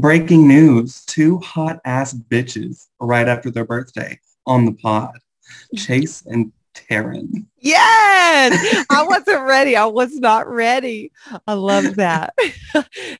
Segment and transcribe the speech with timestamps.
[0.00, 5.18] Breaking news, two hot ass bitches right after their birthday on the pod.
[5.74, 7.46] Chase and Taryn.
[7.58, 9.74] Yes, I wasn't ready.
[9.74, 11.10] I was not ready.
[11.48, 12.32] I love that.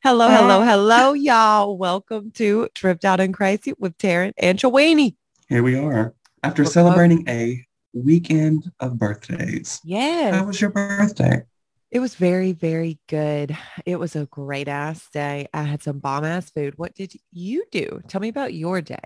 [0.04, 0.36] hello, uh-huh.
[0.36, 1.76] hello, hello, y'all.
[1.76, 5.16] Welcome to Tripped Out in Crazy with Taryn and Chawini.
[5.48, 6.14] Here we are.
[6.44, 7.60] After celebrating a
[7.92, 9.80] weekend of birthdays.
[9.82, 10.32] Yes.
[10.32, 11.42] How was your birthday?
[11.90, 13.56] It was very, very good.
[13.86, 15.48] It was a great ass day.
[15.54, 16.74] I had some bomb ass food.
[16.76, 18.00] What did you do?
[18.08, 18.96] Tell me about your day.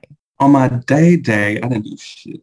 [0.40, 2.40] On my day day, I didn't do shit.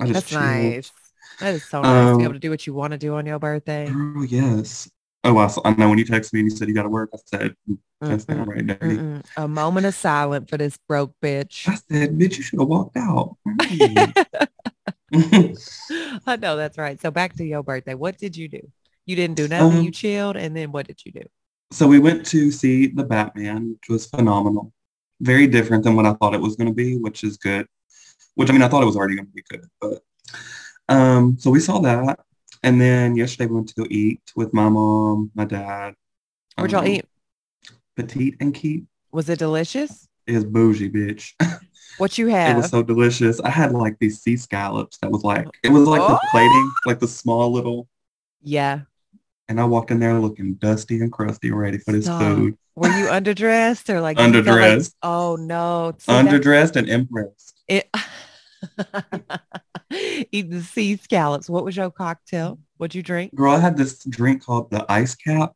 [0.00, 0.40] I just That's chilled.
[0.40, 0.92] nice.
[1.40, 3.14] That is so nice to Um, be able to do what you want to do
[3.14, 3.86] on your birthday.
[3.92, 4.90] Girl, yes.
[5.24, 6.88] Oh, I, saw, I know when you texted me and you said you got to
[6.88, 7.54] work, I said,
[8.08, 8.98] that's Mm-mm, not right, daddy.
[9.36, 11.68] A moment of silence for this broke bitch.
[11.68, 13.36] I said, bitch, you should have walked out.
[13.46, 14.14] Mm.
[16.26, 17.00] I know that's right.
[17.00, 17.94] So back to your birthday.
[17.94, 18.70] What did you do?
[19.06, 19.78] You didn't do nothing.
[19.78, 20.36] Um, you chilled.
[20.36, 21.22] And then what did you do?
[21.72, 24.72] so we went to see the Batman, which was phenomenal.
[25.20, 27.66] Very different than what I thought it was going to be, which is good.
[28.36, 30.02] Which, I mean, I thought it was already going to be good, but
[30.88, 32.20] um, so we saw that.
[32.62, 35.94] And then yesterday we went to go eat with my mom, my dad.
[36.56, 37.04] Where'd y'all um, eat?
[37.96, 40.08] Petit and Keet Was it delicious?
[40.26, 41.32] is bougie, bitch.
[41.98, 42.56] What you had?
[42.56, 43.38] It was so delicious.
[43.40, 46.28] I had like these sea scallops that was like, it was like the Oh.
[46.32, 47.86] plating, like the small little,
[48.42, 48.80] yeah.
[49.48, 52.20] And I walked in there looking dusty and crusty, ready for this Stop.
[52.22, 52.56] food.
[52.76, 54.94] Were you underdressed or like felt like- Underdressed.
[55.02, 55.94] oh no.
[55.98, 57.54] See, Underdressed and impressed.
[57.68, 57.88] It
[60.32, 61.48] eating sea scallops.
[61.48, 62.58] What was your cocktail?
[62.78, 63.34] What'd you drink?
[63.34, 65.52] Girl, I had this drink called the ice cap,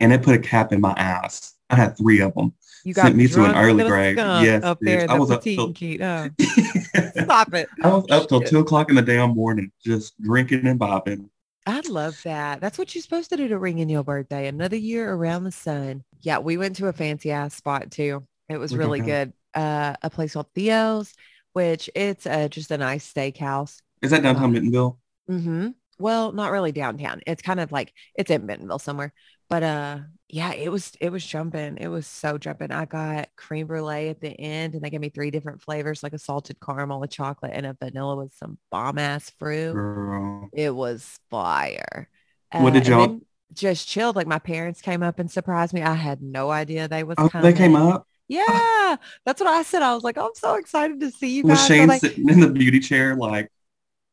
[0.00, 1.54] and it put a cap in my ass.
[1.68, 2.54] I had three of them.
[2.84, 4.16] You Sent me to an early grave.
[4.16, 4.84] Yes, up bitch.
[4.86, 5.10] there.
[5.10, 5.74] I was up till-.
[5.74, 7.68] Oh, I stop it.
[7.82, 11.28] was up till two o'clock in the damn morning, just drinking and bopping.
[11.66, 12.60] I love that.
[12.60, 14.46] That's what you're supposed to do to ring in your birthday.
[14.46, 16.04] Another year around the sun.
[16.20, 18.24] Yeah, we went to a fancy ass spot too.
[18.48, 19.32] It was really good.
[19.52, 21.12] Uh, a place called Theo's,
[21.54, 23.80] which it's uh, just a nice steakhouse.
[24.02, 24.52] Is that downtown Wow.
[24.52, 24.98] Bentonville?
[25.28, 25.68] Mm-hmm.
[25.98, 27.20] Well, not really downtown.
[27.26, 29.12] It's kind of like it's in Bentonville somewhere.
[29.48, 29.98] But uh
[30.28, 31.76] yeah, it was it was jumping.
[31.78, 32.72] It was so jumping.
[32.72, 36.12] I got cream brulee at the end and they gave me three different flavors, like
[36.14, 39.72] a salted caramel, a chocolate, and a vanilla with some bomb ass fruit.
[39.72, 40.48] Girl.
[40.52, 42.08] It was fire.
[42.52, 43.20] What did y'all-
[43.52, 44.16] Just chilled.
[44.16, 45.82] Like my parents came up and surprised me.
[45.82, 47.44] I had no idea they was Oh, coming.
[47.52, 48.08] they came up.
[48.28, 49.82] Yeah, that's what I said.
[49.82, 51.60] I was like, I'm so excited to see you guys.
[51.60, 53.48] So Shane they- sitting in the beauty chair, like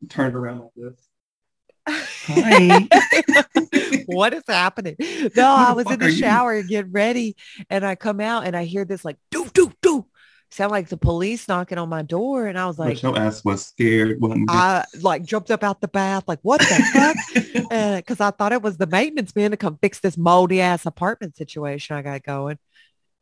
[0.09, 1.07] turned around like this?
[1.87, 2.87] Hi.
[4.05, 4.95] what is happening?
[5.35, 6.17] No, I was in the are you?
[6.17, 7.35] shower getting ready
[7.69, 10.05] and I come out and I hear this like doo doo doo.
[10.51, 13.43] Sound like the police knocking on my door and I was like but your ass
[13.43, 14.19] was scared?
[14.47, 17.97] I like jumped up out the bath like what the heck?
[17.97, 21.35] Because I thought it was the maintenance man to come fix this moldy ass apartment
[21.35, 22.59] situation I got going.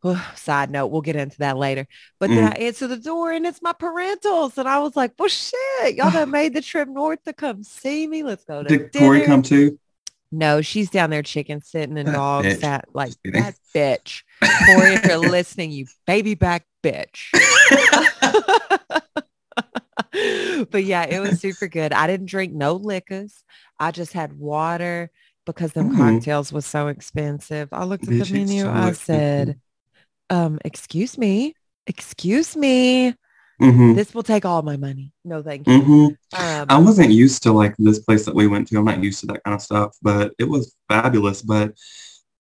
[0.36, 1.88] Side note, we'll get into that later.
[2.20, 2.56] But then Mm.
[2.56, 4.58] I answer the door and it's my parentals.
[4.58, 8.08] And I was like, well, shit, y'all done made the trip north to come see
[8.08, 8.24] me.
[8.24, 9.78] Let's go to Did dinner." come too?
[10.34, 12.60] No, she's down there chicken sitting and That dogs bitch.
[12.62, 14.24] sat like that bitch.
[14.66, 17.32] Corey, if you're listening, you baby back bitch.
[20.72, 21.94] but yeah, it was super good.
[21.94, 23.44] I didn't drink no liquors.
[23.80, 25.12] I just had water
[25.46, 25.98] because them Mm.
[25.98, 27.70] cocktails was so expensive.
[27.72, 28.64] I looked at Bitch, the menu.
[28.64, 29.60] so I said,
[30.32, 31.54] um, excuse me,
[31.86, 33.14] excuse me.
[33.60, 35.12] hmm This will take all my money.
[35.24, 35.74] No, thank you.
[35.74, 36.42] Mm-hmm.
[36.42, 38.78] Um, I wasn't used to like this place that we went to.
[38.78, 41.42] I'm not used to that kind of stuff, but it was fabulous.
[41.42, 41.74] But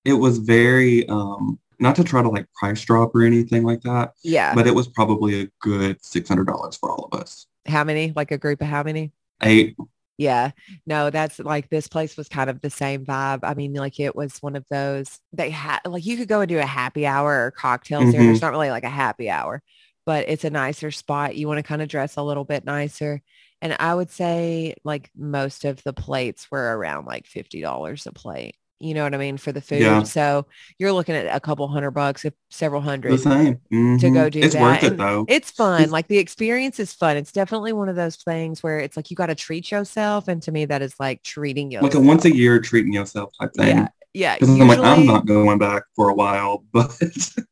[0.05, 4.13] it was very, um, not to try to like price drop or anything like that,
[4.23, 4.55] yeah.
[4.55, 7.45] but it was probably a good $600 for all of us.
[7.67, 8.13] how many?
[8.15, 9.11] Like a group of how many?
[9.43, 9.75] Eight.
[10.21, 10.51] Yeah,
[10.85, 13.39] no, that's like this place was kind of the same vibe.
[13.43, 16.49] I mean, like it was one of those they had like you could go and
[16.49, 18.23] do a happy hour or cocktails there.
[18.23, 18.25] Mhm.
[18.25, 19.63] There's not really like a happy hour,
[20.05, 21.35] but it's a nicer spot.
[21.35, 23.21] You want to kind of dress a little bit nicer.
[23.63, 28.55] And I would say like most of the plates were around like $50 a plate.
[28.81, 29.37] You know what I mean?
[29.37, 29.79] For the food.
[29.81, 30.03] Yeah.
[30.03, 30.47] So
[30.79, 33.19] you're looking at a couple hundred bucks, if several The hundred.
[33.19, 33.59] same.
[33.71, 34.13] Mhm.
[34.13, 35.25] go do It's that, worth it though.
[35.29, 35.81] It's fun.
[35.81, 37.17] It's- Like the experience is fun.
[37.17, 40.27] It's definitely one of those things where it's like you got to treat yourself.
[40.27, 41.93] And to me, that is like treating yourself.
[41.93, 43.67] like a once a year treating yourself type thing.
[43.77, 43.87] Yeah.
[44.13, 44.35] Yeah.
[44.35, 46.91] Because I'm like, I'm not going back for a while, but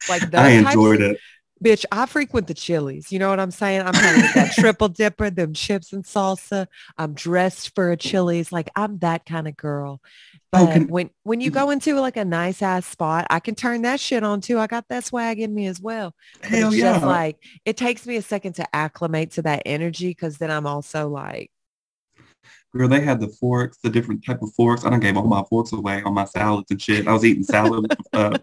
[0.09, 1.17] like I enjoyed it.
[1.63, 3.11] Bitch, I frequent the Chili's.
[3.11, 3.81] You know what I'm saying?
[3.81, 6.67] I'm get that triple dipper, them chips and salsa.
[6.97, 8.51] I'm dressed for a Chili's.
[8.51, 10.01] Like I'm that kind of girl.
[10.51, 11.59] Oh, But when when you mm-hmm.
[11.59, 14.57] go into like a nice ass spot, I can turn that shit on too.
[14.57, 16.15] I got that swag in me as well.
[16.41, 16.93] Hell it's yeah.
[16.93, 20.65] just like it takes me a second to acclimate to that energy because then I'm
[20.65, 21.51] also like,
[22.75, 24.85] Girl, they had the forks, the different type of forks.
[24.85, 27.07] I done gave all my forks away on my salads and shit.
[27.07, 28.37] I was eating salad with uh,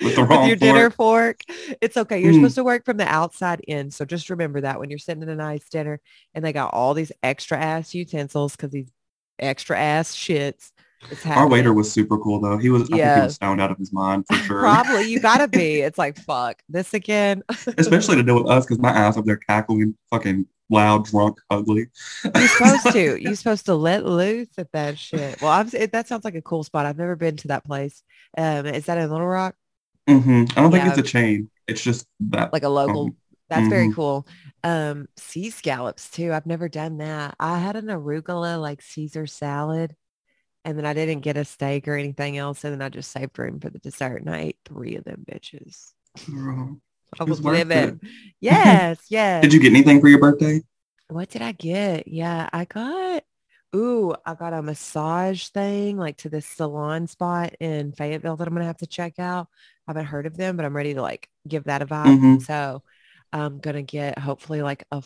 [0.00, 1.40] with the with wrong your dinner fork.
[1.48, 1.58] fork.
[1.80, 2.22] It's okay.
[2.22, 2.36] You're Mm.
[2.36, 3.90] supposed to work from the outside in.
[3.90, 6.00] So just remember that when you're sitting at a nice dinner
[6.34, 8.90] and they got all these extra ass utensils because these
[9.40, 10.70] extra ass shits.
[11.26, 12.56] Our waiter was super cool though.
[12.58, 14.60] He was, I think he was stoned out of his mind for sure.
[14.60, 15.80] Probably you gotta be.
[15.84, 17.42] It's like fuck this again.
[17.78, 21.88] Especially to deal with us because my ass up there cackling, fucking loud, drunk, ugly.
[22.24, 23.16] You're supposed to.
[23.22, 25.40] You're supposed to let loose at that shit.
[25.40, 26.86] Well, I'm, it, that sounds like a cool spot.
[26.86, 28.02] I've never been to that place.
[28.36, 29.54] Um, is that in Little Rock?
[30.08, 30.90] hmm I don't think Yeah.
[30.90, 31.50] it's a chain.
[31.68, 32.52] It's just that.
[32.52, 33.06] Like a local?
[33.06, 33.16] um,
[33.50, 33.94] That's very mhm.
[33.94, 34.26] cool.
[34.62, 36.32] Um, sea scallops too.
[36.32, 37.34] I've never done that.
[37.38, 39.94] I had an arugula like Caesar salad,
[40.64, 43.38] and then I didn't get a steak or anything else, and then I just saved
[43.38, 45.92] room for the dessert, and I ate three of them bitches.
[46.30, 46.78] Girl.
[47.18, 48.00] I was was living.
[48.40, 49.42] Yes, yes.
[49.42, 50.62] Did you get anything for your birthday?
[51.08, 52.08] What did I get?
[52.08, 53.22] Yeah, I got,
[53.76, 58.54] ooh, I got a massage thing like to this salon spot in Fayetteville that I'm
[58.54, 59.48] going to have to check out.
[59.86, 62.18] I haven't heard of them, but I'm ready to like give that a vibe.
[62.18, 62.42] Mhm.
[62.42, 62.82] So
[63.32, 65.02] I'm going to get hopefully like a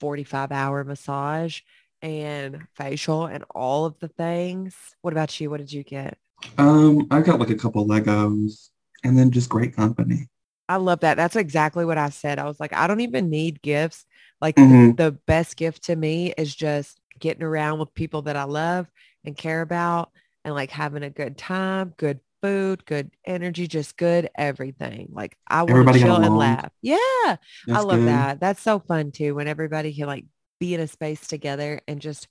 [0.00, 1.60] 45 hour massage
[2.02, 4.74] and facial and all of the things.
[5.02, 5.50] What about you?
[5.50, 6.18] What did you get?
[6.58, 8.70] Um, I got like a couple Legos
[9.04, 10.28] and then just great company.
[10.68, 11.16] I love that.
[11.16, 12.38] That's exactly what I said.
[12.38, 14.04] I was like, I don't even need gifts.
[14.40, 14.96] Like the, Mhm.
[14.96, 18.86] the best gift to me is just getting around with people that I love
[19.24, 20.10] and care about
[20.44, 25.08] and like having a good time, good food, good energy, just good everything.
[25.12, 26.72] Like I want to chill and laugh.
[26.80, 26.96] Yeah.
[26.96, 27.36] I
[27.68, 28.08] love good.
[28.08, 28.40] that.
[28.40, 30.24] That's so fun too when everybody can like
[30.62, 32.28] be in a space together and just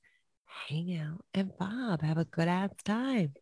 [0.70, 3.34] hang out and vibe, have a good ass time.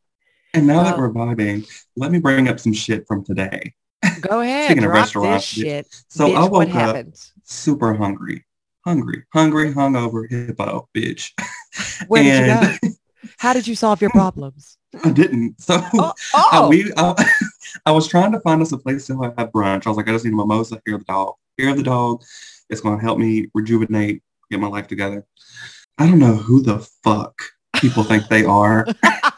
[0.56, 3.76] And now that we're vibing, let me bring up some shit from today.
[4.22, 4.66] Go ahead.
[4.66, 5.86] Speaking of restaurants, shit.
[6.08, 7.06] So Bitch, I what woke up
[7.44, 8.44] super hungry.
[8.84, 9.26] Hungry.
[9.32, 11.34] Hungry, hungover, hippo, bitch.
[12.08, 12.96] Where did you go?
[13.38, 14.80] How did you solve your problems?
[15.06, 15.62] I didn't.
[15.62, 16.70] So Oh, I, oh.
[16.70, 17.32] we, I,
[17.86, 19.86] I was trying to find us a place to have brunch.
[19.86, 21.36] I was like, I just need a mimosa, hair of the dog.
[21.60, 22.24] Hair of the dog.
[22.72, 25.25] It's going to help me rejuvenate, get my life together.
[25.98, 27.40] I don't know who the fuck
[27.75, 28.86] people think they are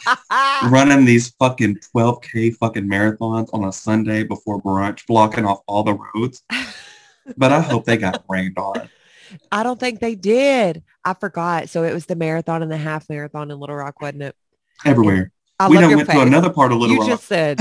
[0.70, 5.98] running these fucking 12K fucking marathons on a Sunday before brunch, blocking off all the
[6.16, 6.44] roads.
[7.38, 8.90] But I hope they got rained on.
[9.52, 10.84] I don't think they did.
[11.06, 11.70] I forgot.
[11.70, 14.36] So it was the marathon and the half marathon in Little Rock, wasn't it?
[14.86, 15.32] Everywhere.
[15.60, 16.16] I we done went face.
[16.18, 17.10] to another part of Little you Rock.
[17.12, 17.60] just said.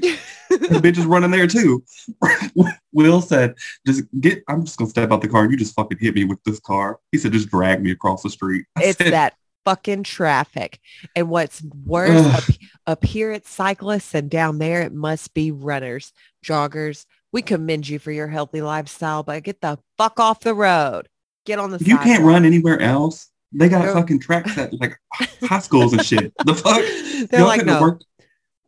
[0.00, 1.84] The bitch is running there too.
[2.92, 3.54] Will said,
[3.86, 5.48] just get, I'm just going to step out the car.
[5.50, 6.98] You just fucking hit me with this car.
[7.12, 8.66] He said, just drag me across the street.
[8.76, 9.34] I it's said, that
[9.64, 10.80] fucking traffic.
[11.14, 12.44] And what's worse, up,
[12.86, 16.12] up here it's cyclists and down there it must be runners,
[16.44, 17.04] joggers.
[17.32, 21.08] We commend you for your healthy lifestyle, but get the fuck off the road.
[21.44, 22.28] Get on the You can't sidewalk.
[22.32, 23.30] run anywhere else.
[23.52, 24.98] They got They're- fucking tracks at like
[25.42, 26.32] high schools and shit.
[26.44, 26.82] The fuck?
[27.30, 28.04] They're Y'all like, no, worked-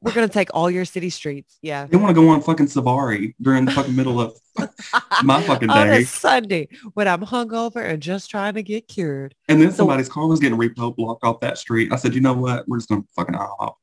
[0.03, 1.59] we're going to take all your city streets.
[1.63, 1.87] Yeah.
[1.87, 4.35] They want to go on fucking safari during the fucking middle of
[5.23, 6.03] my fucking on day.
[6.03, 9.35] a Sunday when I'm hungover and just trying to get cured.
[9.49, 11.93] And then So- somebody's car was getting repo blocked off that street.
[11.93, 12.67] I said, you know what?
[12.67, 13.75] We're just going to fucking IHOP.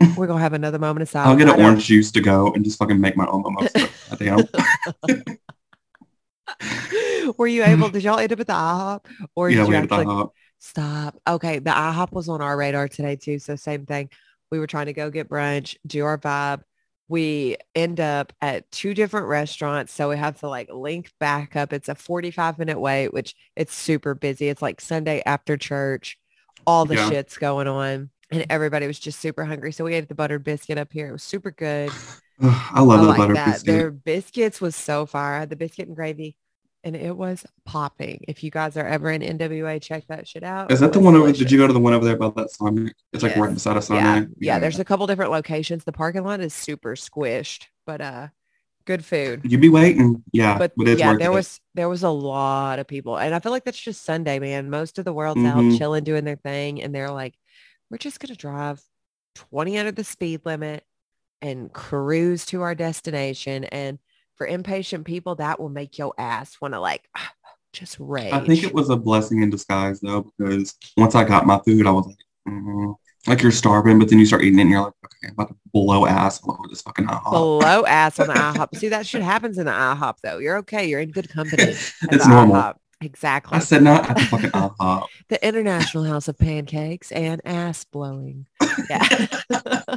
[0.16, 1.30] We're gonna have another moment of silence.
[1.30, 3.88] I'll get an orange juice to go and just fucking make my own mimosa.
[4.18, 4.44] Damn.
[7.38, 7.88] Were you able?
[7.90, 9.04] Did y'all end up at the IHOP,
[9.36, 10.30] or yeah, did we you had actually IHOP.
[10.58, 11.16] stop?
[11.28, 13.38] Okay, the IHOP was on our radar today too.
[13.38, 14.10] So same thing.
[14.50, 16.62] We were trying to go get brunch, do our vibe.
[17.08, 21.72] We end up at two different restaurants, so we have to like link back up.
[21.72, 24.48] It's a 45 minute wait, which it's super busy.
[24.48, 26.18] It's like Sunday after church,
[26.66, 27.08] all the Yeah.
[27.08, 29.72] shit's going on, and everybody was just super hungry.
[29.72, 31.08] So we ate the buttered biscuit up here.
[31.08, 31.90] It was super good.
[32.42, 33.44] I love I the like butter that.
[33.46, 33.66] biscuit.
[33.66, 35.34] Their biscuits was so fire.
[35.36, 36.36] I had the biscuit and gravy
[36.84, 38.22] and it was popping.
[38.28, 40.70] If you guys are ever in NWA, check that shit out.
[40.70, 41.32] Is that the one over?
[41.32, 42.94] Did you go to the one over there by that Sonic?
[43.12, 43.54] It's like right Yes.
[43.54, 44.28] beside a Yeah, Sonic.
[44.38, 45.84] yeah, There's a couple different locations.
[45.84, 48.28] The parking lot is super squished, but uh,
[48.84, 49.40] good food.
[49.44, 50.22] You'd be waiting.
[50.32, 51.34] Yeah, But yeah, there it.
[51.34, 54.68] was there was a lot of people, and I feel like that's just Sunday, man.
[54.68, 55.72] Most of the world's Mhm.
[55.72, 57.34] out chilling, doing their thing, and they're like,
[57.90, 58.82] we're just gonna drive
[59.34, 60.84] 20 under the speed limit
[61.40, 63.64] and cruise to our destination.
[63.64, 63.98] And
[64.36, 67.08] for impatient people, that will make your ass want to like
[67.72, 68.32] just rage.
[68.32, 71.86] I think it was a blessing in disguise though, because once I got my food,
[71.86, 72.16] I was like,
[72.48, 72.94] mm
[73.26, 75.48] like you're starving, but then you start eating it and you're like, okay, I'm about
[75.48, 77.30] to blow ass all over this fucking IHOP.
[77.30, 78.76] below ass on the IHOP.
[78.76, 80.38] See, that shit happens in the IHOP though.
[80.38, 80.86] You're okay.
[80.86, 81.62] You're in good company.
[81.62, 82.56] it's normal.
[82.56, 82.74] IHOP.
[83.00, 83.56] Exactly.
[83.56, 85.06] I said not at the fucking IHOP.
[85.28, 88.46] the International House of Pancakes and ass blowing.
[88.90, 89.26] Yeah.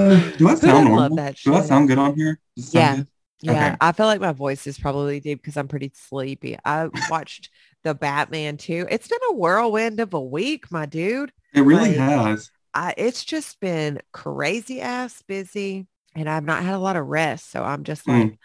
[0.00, 1.34] Uh, do I sound love normal?
[1.44, 2.38] Do I sound good on here?
[2.56, 2.96] Yeah.
[2.96, 3.06] good?
[3.42, 3.76] Yeah, Okay.
[3.80, 6.58] I feel like my voice is probably deep because I'm pretty sleepy.
[6.64, 7.48] I watched
[7.84, 8.86] the Batman too.
[8.90, 11.32] It's been a whirlwind of a week, my dude.
[11.54, 12.50] It really Like, has.
[12.74, 17.50] I, it's just been crazy ass busy and I've not had a lot of rest.
[17.50, 18.36] So I'm just like Mm.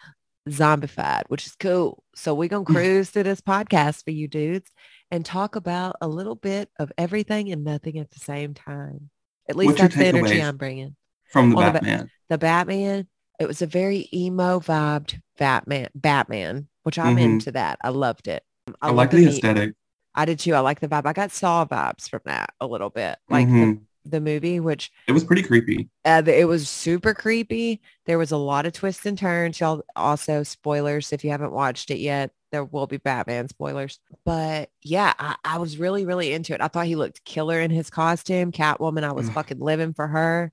[0.48, 2.02] zombified, which is cool.
[2.14, 4.70] So we're going to cruise through this podcast for you dudes
[5.10, 9.10] and talk about a little bit of everything and nothing at the same time.
[9.48, 10.42] At least What's that's the energy?
[10.42, 10.96] I'm bringing.
[11.30, 12.10] From the the ba- Batman.
[12.28, 13.06] The Batman,
[13.40, 17.22] it was a very emo vibed Batman, Batman, which I'm Mhm.
[17.22, 17.78] into that.
[17.82, 18.42] I loved it.
[18.80, 19.74] I, love like the me- aesthetic.
[20.14, 20.54] I did too.
[20.54, 21.06] I like the vibe.
[21.06, 23.80] I got Saw vibes from that a little bit, like Mhm.
[24.04, 25.88] the, the movie, which It was pretty creepy.
[26.04, 27.80] uh, it was super creepy.
[28.06, 29.60] There was a lot of twists and turns.
[29.60, 32.30] Y'all also spoilers if you haven't watched it yet.
[32.50, 33.98] There will be Batman spoilers.
[34.24, 36.60] But yeah, I, I was really, really into it.
[36.62, 38.52] I thought he looked killer in his costume.
[38.52, 40.52] Catwoman, I was fucking living for her.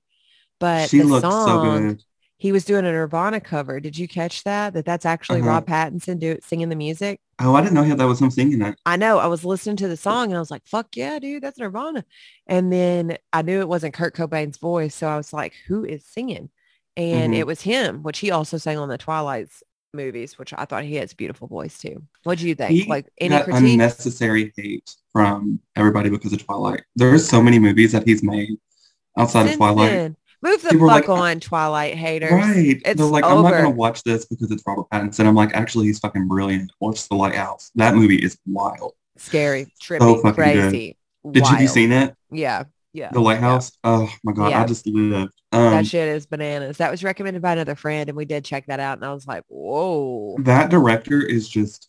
[0.60, 2.02] But she the so song, good.
[2.36, 3.80] he was doing a Nirvana cover.
[3.80, 4.72] Did you catch that?
[4.74, 5.50] That that's actually Uh-huh.
[5.50, 7.20] Rob Pattinson do singing the music.
[7.40, 8.78] Oh, I didn't know he- that was him singing that.
[8.86, 9.18] I know.
[9.18, 12.04] I was listening to the song and I was like, fuck yeah, dude, that's Nirvana.
[12.46, 14.94] And then I knew it wasn't Kurt Cobain's voice.
[14.94, 16.50] So I was like, who is singing?
[16.96, 17.38] And Mhm.
[17.38, 20.94] it was him, which he also sang on the Twilight's movies, which I thought he
[20.96, 22.04] has a beautiful voice too.
[22.22, 22.70] What do you think?
[22.70, 23.72] He like any critique?
[23.72, 26.82] unnecessary hate from everybody because of Twilight.
[26.94, 28.50] There's so many movies that he's made
[29.18, 29.90] outside of Twilight.
[29.90, 32.30] then, Move the People fuck like, on, Twilight haters.
[32.32, 32.80] Right.
[32.84, 35.26] It's They're like, I'm not gonna watch this because it's Robert Pattinson.
[35.26, 36.70] I'm like, actually, he's fucking brilliant.
[36.80, 37.70] Watch The Lighthouse.
[37.76, 38.92] That movie is wild.
[39.16, 40.34] Scary, trippy, So fucking good.
[40.34, 40.98] crazy.
[41.30, 42.14] Did you have you seen it?
[42.30, 42.64] Yeah.
[42.92, 43.10] Yeah.
[43.10, 43.72] The Lighthouse.
[43.84, 44.62] Oh my god, Yeah.
[44.62, 45.32] I just lived.
[45.50, 46.76] Um, that shit is bananas.
[46.76, 49.26] That was recommended by another friend and we did check that out and I was
[49.26, 51.88] like, whoa, that director is just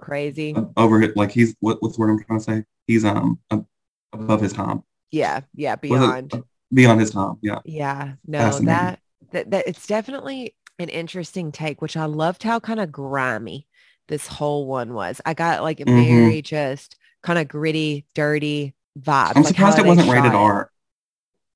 [0.00, 0.54] crazy.
[0.54, 1.16] uh, over it.
[1.16, 2.64] Like he's what, what's the word I'm trying to say?
[2.86, 3.66] He's um ab-
[4.12, 4.82] above his time.
[5.10, 5.42] Yeah.
[5.54, 5.76] Yeah.
[5.76, 6.42] Beyond.
[6.72, 7.36] Beyond his time.
[7.42, 7.58] Yeah.
[7.64, 8.98] Yeah, no, that,
[9.32, 13.66] that that it's definitely an interesting take, which I loved how kind of grimy
[14.08, 15.20] this whole one was.
[15.24, 16.06] I got like a Mhm.
[16.08, 19.32] very just kind of gritty, dirty vibe.
[19.36, 20.34] I'm like surprised it wasn't rated it.
[20.34, 20.70] R.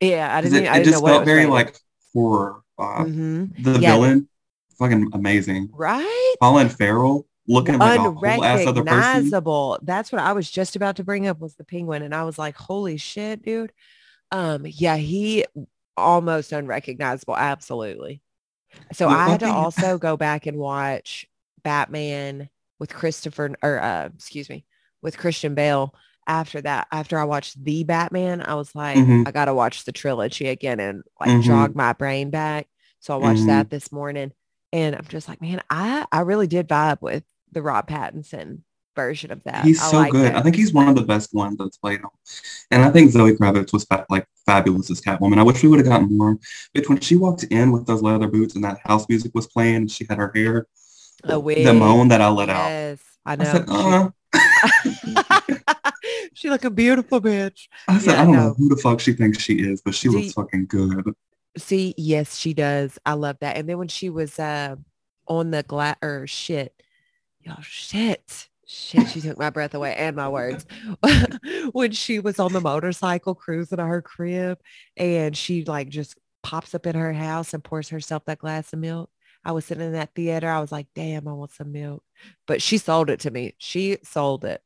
[0.01, 0.65] Yeah, I didn't.
[0.65, 1.53] It, I didn't know just it felt very rated.
[1.53, 1.81] like
[2.13, 3.15] horror vibe.
[3.15, 3.65] Mhm.
[3.65, 3.93] The Yeah.
[3.95, 4.29] villain,
[4.79, 5.71] fucking amazing.
[5.73, 6.35] right.
[6.41, 9.31] Colin Farrell looking like a whole ass other person.
[9.83, 12.39] That's what I was just about to bring up was the penguin, and I was
[12.39, 13.73] like, "Holy shit, dude!"
[14.33, 15.45] Um, yeah, he
[15.97, 17.37] almost unrecognizable.
[17.37, 18.23] Absolutely.
[18.92, 21.26] So Well, I had to also go back and watch
[21.62, 24.64] Batman with Christopher, or uh, excuse me,
[25.02, 25.95] with Christian Bale.
[26.28, 29.26] After that, after I watched the Batman, I was like, Mhm.
[29.26, 31.42] I gotta watch the trilogy again and like Mhm.
[31.42, 32.68] jog my brain back.
[33.00, 33.47] So I watched Mhm.
[33.47, 34.33] that this morning,
[34.73, 38.62] and I'm just like, man, I I really did vibe with the Rob Pattinson
[38.97, 39.65] version of that.
[39.65, 40.26] He's I so liked good.
[40.33, 40.35] it.
[40.35, 42.09] I think he's one of the best ones that's played him.
[42.73, 45.38] And I think Zoe Kravitz was fa- like fabulous as Catwoman.
[45.38, 46.37] I wish we would have gotten more.
[46.75, 49.76] But when she walked in with those leather boots and that house music was playing,
[49.76, 50.67] and she had her hair,
[51.25, 51.65] A wig.
[51.65, 52.69] the moan that I let out.
[52.69, 53.45] Yes, I I know.
[53.45, 54.11] said, uh,
[56.35, 57.69] she like a beautiful bitch.
[57.88, 58.41] I said, Yeah, I don't no.
[58.49, 61.12] know who the fuck she thinks she is, but she Do looks fucking good.
[61.57, 62.99] See, yes, she does.
[63.07, 63.57] I love that.
[63.57, 64.76] And then when she was uh
[65.26, 66.73] on the glass or shit,
[67.41, 70.67] yo, shit, shit, she took my breath away and my words.
[71.73, 74.59] when she was on the motorcycle cruising to her crib
[74.97, 78.79] and she like just pops up in her house and pours herself that glass of
[78.79, 79.11] milk.
[79.45, 80.49] I was sitting in that theater.
[80.49, 82.03] I was like, damn, I want some milk.
[82.47, 83.55] But she sold it to me.
[83.59, 84.61] She sold it.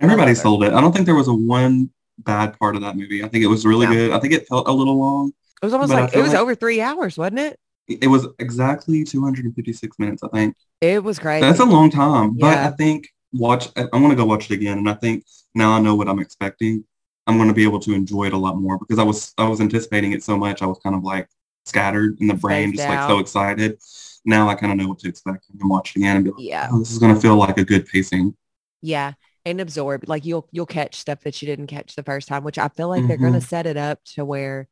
[0.00, 0.72] Everybody sold it.
[0.72, 3.22] I don't think there was a one bad part of that movie.
[3.22, 3.92] I think it was really No.
[3.92, 4.10] good.
[4.12, 5.32] I think it felt a little long.
[5.62, 7.58] It was almost like it was like- over three hours, wasn't it?
[7.88, 10.56] It was exactly 256 minutes, I think.
[10.80, 11.40] It was great.
[11.40, 12.68] That's a long time, but Yeah.
[12.68, 13.68] I think watch.
[13.76, 16.08] I, I want to go watch it again, and I think now I know what
[16.08, 16.84] I'm expecting.
[17.26, 19.46] I'm going to be able to enjoy it a lot more because I was I
[19.48, 20.62] was anticipating it so much.
[20.62, 21.28] I was kind of like
[21.66, 23.78] scattered in the brain, just like so excited.
[24.24, 26.40] Now I kind of know what to expect and watch it again and be like,
[26.40, 26.68] yeah.
[26.72, 28.34] oh, this is going to feel like a good pacing.
[28.80, 29.12] Yeah.
[29.44, 30.08] And absorb.
[30.08, 32.88] Like you'll you'll catch stuff that you didn't catch the first time, which I feel
[32.88, 33.46] like they're gonna mm-hmm.
[33.46, 34.68] set it up to where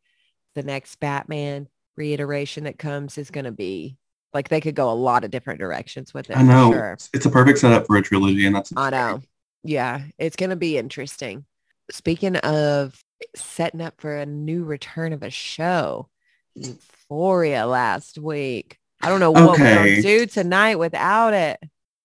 [0.54, 3.96] the next Batman reiteration that comes is gonna be
[4.36, 6.36] like they could go a lot of different directions with it.
[6.36, 6.98] I know Sure.
[7.12, 9.22] it's, a perfect setup for a trilogy, and that's I know.
[9.64, 10.02] Yeah.
[10.18, 11.46] It's gonna be interesting.
[11.90, 13.02] Speaking of
[13.34, 16.08] setting up for a new return of a show,
[16.54, 18.78] Euphoria last week.
[19.02, 19.74] I don't know what we're Okay.
[19.74, 21.58] gonna do tonight without it.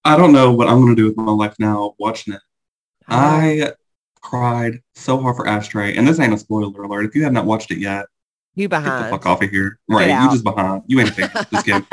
[0.06, 2.42] I don't know what I'm going to do with my life now watching it.
[3.08, 3.16] I
[3.58, 3.66] know.
[3.68, 3.74] I
[4.22, 7.06] cried so hard for Ashtray, and this ain't a spoiler alert.
[7.06, 8.08] If you have not watched it yet,
[8.56, 8.86] you behind.
[8.86, 9.80] get the fuck off of here.
[9.88, 10.84] Right, you just behind.
[10.88, 11.32] You ain't a fan.
[11.52, 11.86] just kidding.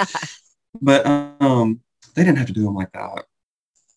[0.80, 1.80] But um,
[2.14, 3.24] they didn't have to do them like that.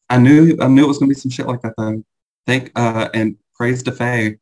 [0.09, 2.03] I knew I knew it was gonna be some shit like that though.
[2.47, 4.37] Thank uh, and praise to Faye.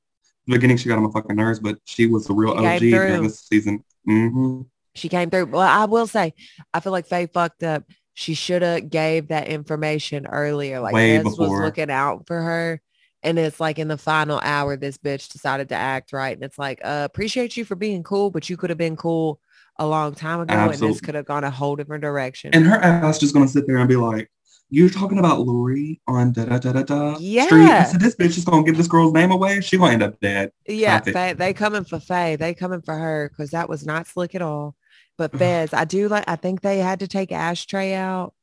[0.47, 2.79] The beginning, she got on my fucking nerves, but she was the real She OG
[2.79, 3.83] during this season.
[4.05, 4.61] hmm
[4.95, 5.45] she came through.
[5.45, 6.33] Well, I will say,
[6.73, 7.83] I feel like Faye fucked up.
[8.15, 10.79] She should have gave that information earlier.
[10.79, 12.81] Like Way was looking out for her
[13.21, 16.35] And it's like in the final hour, this bitch decided to act right.
[16.35, 19.39] And it's like, uh, appreciate you for being cool, but you could have been cool
[19.77, 20.53] a long time ago.
[20.53, 22.51] And this could have gone a whole different direction.
[22.53, 24.29] And her ass just gonna sit there and be like,
[24.69, 27.83] "You're talking about Laurie on da da da da da street." I Yeah.
[27.85, 29.61] said, "This bitch is gonna give this girl's name away.
[29.61, 32.35] She gonna end up dead." yeah, they, they coming for Faye.
[32.35, 34.75] They coming for her because that was not slick at all.
[35.17, 38.33] But Fez, I do like, I think they had to take Ashtray out.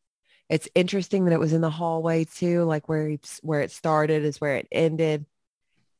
[0.48, 4.24] It's interesting that it was in the hallway too, like where he, where it started
[4.24, 5.26] is where it ended.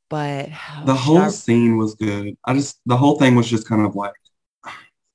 [0.09, 0.51] But
[0.87, 2.37] The whole shit, scene was good.
[2.45, 4.15] I just the whole thing was just kind of like,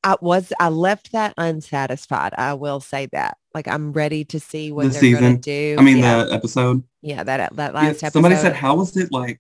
[0.04, 2.34] I was I left that unsatisfied.
[2.38, 3.38] I will say that.
[3.54, 5.38] Like I'm ready to see what The they're gonna season?
[5.38, 5.76] do.
[5.78, 6.84] I mean, yeah, the episode.
[7.02, 8.14] yeah, that that Yeah, last episode.
[8.14, 9.40] somebody said, "How was it like?"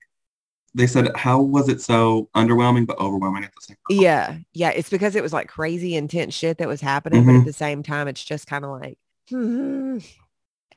[0.75, 4.69] They said, "How was it so underwhelming but overwhelming at the same time?" Yeah, yeah.
[4.69, 7.39] It's because it was like crazy intense shit that was happening, but Mhm.
[7.39, 8.97] at the same time, it's just kind of like,
[9.31, 9.97] hmm.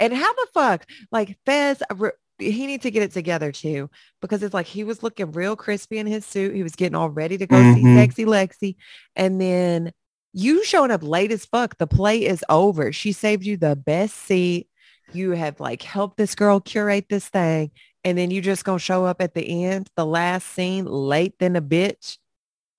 [0.01, 2.09] And how the fuck, like Fez, uh,
[2.39, 3.89] he needs to get it together too,
[4.21, 6.55] because it's like he was looking real crispy in his suit.
[6.55, 7.97] He was getting all ready to go see Mhm.
[7.97, 8.77] sexy Lexi,
[9.15, 9.93] and then
[10.33, 11.79] you showing up late as fuck.
[11.79, 12.93] The play is over.
[12.93, 14.69] She saved you the best seat.
[15.13, 17.71] You have like helped this girl curate this thing,
[18.03, 21.55] and then you just gonna show up at the end, the last scene, late than
[21.55, 22.19] a bitch.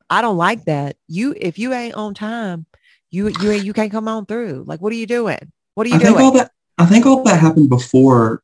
[0.10, 0.98] I don't like that.
[1.08, 2.65] You if you ain't on time,
[3.10, 4.65] you you ain't you can't come on through.
[4.67, 5.51] Like what are you doing?
[5.75, 6.51] What are you I think all that.
[6.77, 8.41] I think all that happened before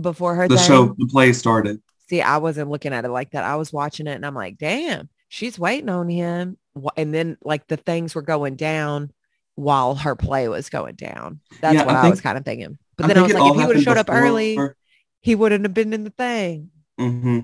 [0.00, 0.66] before her the thing?
[0.66, 1.80] show, the play started.
[2.08, 3.44] See, I wasn't looking at it like that.
[3.44, 6.58] I was watching it and I'm like, damn, she's waiting on him.
[6.96, 9.12] And then like the things were going down
[9.54, 11.40] while her play was going down.
[11.60, 12.78] That's Yeah, what I I, was kind of thinking.
[12.96, 14.76] But I then I, was like, if he would have showed up early, before-
[15.20, 16.70] he wouldn't have been in the thing.
[16.98, 17.40] hmm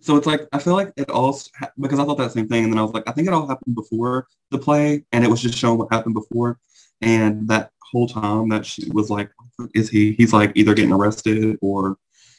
[0.00, 1.38] So it's like I feel like it all
[1.80, 3.48] because I thought that same thing, and then I was like, I think it all
[3.48, 6.58] happened before the play, and it was just showing what happened before,
[7.02, 9.30] and that whole time that she was like,
[9.74, 10.12] is he?
[10.12, 11.96] He's like either getting arrested or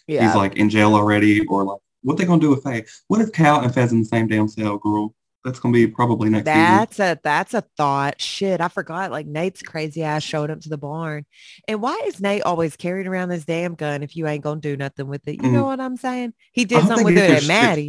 [0.08, 0.28] Yeah.
[0.28, 2.86] he's like in jail already, or like what they gonna do with Faye?
[3.08, 5.16] What if Cal and Fez in the same damn cell, girl?
[5.44, 6.62] That's gonna be probably next season.
[6.62, 8.20] That's a that's a thought.
[8.20, 9.12] Shit, I forgot.
[9.12, 11.26] Like Nate's crazy ass showed up to the barn.
[11.68, 14.76] And why is Nate always carrying around this damn gun if you ain't gonna do
[14.76, 15.42] nothing with it?
[15.44, 15.68] You know mm.
[15.68, 16.34] what I'm saying?
[16.52, 17.88] He did something with it at Maddy.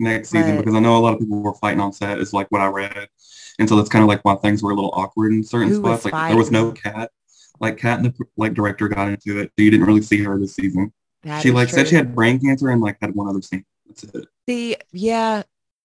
[0.00, 2.18] next season But- because I know a lot of people were fighting on set.
[2.18, 3.08] Is like what I read,
[3.58, 5.76] and so that's kind of like why things were a little awkward in certain Who
[5.76, 6.04] spots.
[6.04, 7.10] Like there was no Kat.
[7.58, 10.38] Like Kat and the like director got into it, so you didn't really see her
[10.38, 10.92] this season.
[11.22, 13.64] That she like said she had brain cancer and like had one other scene.
[13.86, 14.26] That's it.
[14.46, 15.42] The yeah,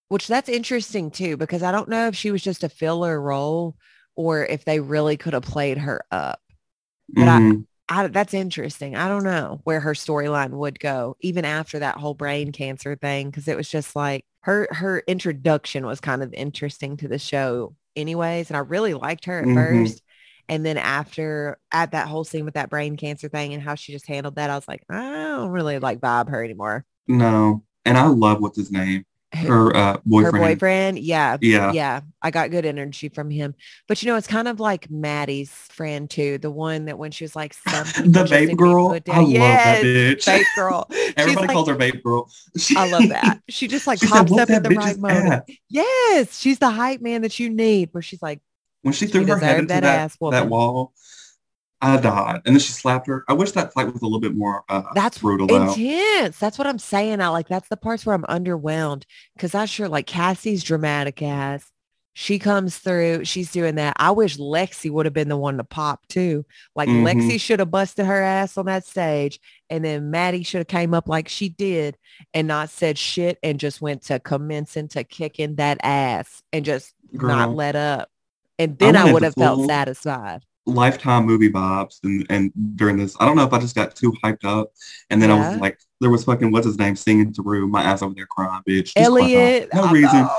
[0.10, 3.75] which that's interesting too because I don't know if she was just a filler role
[4.15, 6.41] or if they really could have played her up.
[7.10, 7.65] But I- Mhm.
[7.91, 8.95] I, that's interesting.
[8.95, 13.30] I don't know where her storyline would go, even after that whole brain cancer thing,
[13.30, 17.75] because it was just like her her introduction was kind of interesting to the show,
[17.97, 18.49] anyways.
[18.49, 19.54] And I really liked her at Mhm.
[19.54, 20.01] first,
[20.49, 23.91] and then after at that whole scene with that brain cancer thing and how she
[23.91, 24.99] just handled that, I was like, I
[25.38, 26.86] don't really like vibe her anymore.
[27.08, 30.36] no, and I love what's his name, her uh, boyfriend.
[30.38, 31.00] her boyfriend.
[31.00, 31.38] Yeah.
[31.41, 31.72] Yeah.
[31.72, 32.02] Yeah.
[32.22, 33.56] I got good energy from him.
[33.88, 36.38] But you know, it's kind of like Maddy's friend too.
[36.38, 38.91] The one that when she was like, the just need to vape be girl.
[38.91, 39.24] I down.
[39.24, 40.26] love that bitch.
[40.26, 40.88] Babe girl.
[41.17, 42.30] Everybody like- calls her vape girl.
[42.58, 43.39] She- I love that.
[43.50, 45.26] She just like She pops "Whoop up at the right moment.
[45.34, 46.39] ass." Yes.
[46.39, 48.41] She's the hype man that you need where she's like,
[48.82, 50.94] When she She threw her head into that that, wall,
[51.82, 52.41] I died.
[52.46, 53.24] And then she slapped her.
[53.28, 55.74] I wish that fight was a little bit more uh, that's brutal though.
[55.74, 56.38] intense.
[56.38, 57.22] That's what I'm saying.
[57.22, 59.04] I like, that's the parts where I'm underwhelmed
[59.36, 61.72] because I sure like Cassie's dramatic ass.
[62.13, 63.24] She comes through.
[63.24, 63.96] She's doing that.
[63.98, 66.46] I wish Lexi would have been the one to pop too.
[66.76, 67.04] Like Mhm.
[67.04, 69.39] Lexi should have busted her ass on that stage,
[69.70, 71.98] and then Maddy should have came up like she did
[72.34, 76.94] and not said shit and just went to commencing to kicking that ass and just
[77.13, 78.10] not let up.
[78.60, 80.41] And then I, wanted would have felt satisfied.
[80.65, 84.13] Lifetime movie vibes and, and during this, I don't know if I just got too
[84.24, 84.71] hyped up
[85.10, 88.02] and then I was like, there was fucking, what's his name, singing through my ass
[88.02, 88.93] over there crying, bitch.
[88.95, 89.69] Elliot.
[89.74, 90.21] No I reason.
[90.21, 90.38] know.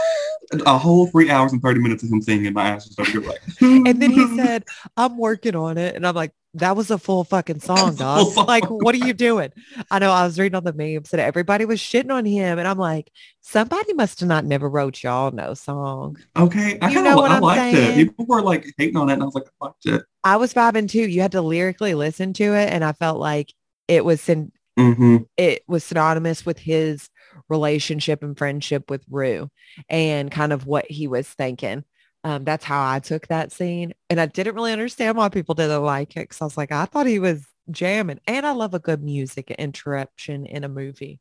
[0.67, 3.21] A whole three hours and 30 minutes of him singing, my ass was over here
[3.23, 3.41] like.
[3.61, 4.65] And then he said,
[4.97, 5.95] I'm working on it.
[5.97, 8.27] And I'm like, that was a full fucking song, full dog.
[8.33, 8.47] song.
[8.47, 9.51] Like, what are you doing?
[9.91, 12.59] I know I was reading on the memes that everybody was shitting on him.
[12.59, 13.11] And I'm like,
[13.41, 16.19] somebody must have not never wrote y'all no song.
[16.37, 18.01] Okay, I kind know of what I I'm liked saying?
[18.01, 18.09] it.
[18.09, 20.03] People were like hating on it, and I was like, I liked it.
[20.25, 21.09] I was vibing too.
[21.09, 22.73] You had to lyrically listen to it.
[22.73, 23.53] And I felt like
[23.89, 27.09] it was syn- hmm it was synonymous with his
[27.49, 29.49] relationship and friendship with Rue
[29.89, 31.85] and kind of what he was thinking.
[32.25, 33.95] Um, that's how I took that scene.
[34.09, 36.29] And I didn't really understand why people didn't like it.
[36.31, 38.21] Cause I was like, I thought he was jamming.
[38.27, 41.21] And I love a good music interruption in a movie.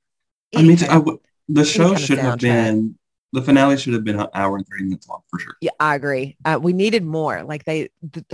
[0.56, 2.98] I mean, I Anyway, the show kind of should have been
[3.34, 5.56] the finale should have been an hour and thirty minutes long for sure.
[5.62, 6.38] yeah, I agree.
[6.44, 7.44] Uh, we needed more.
[7.44, 8.26] Like they, the,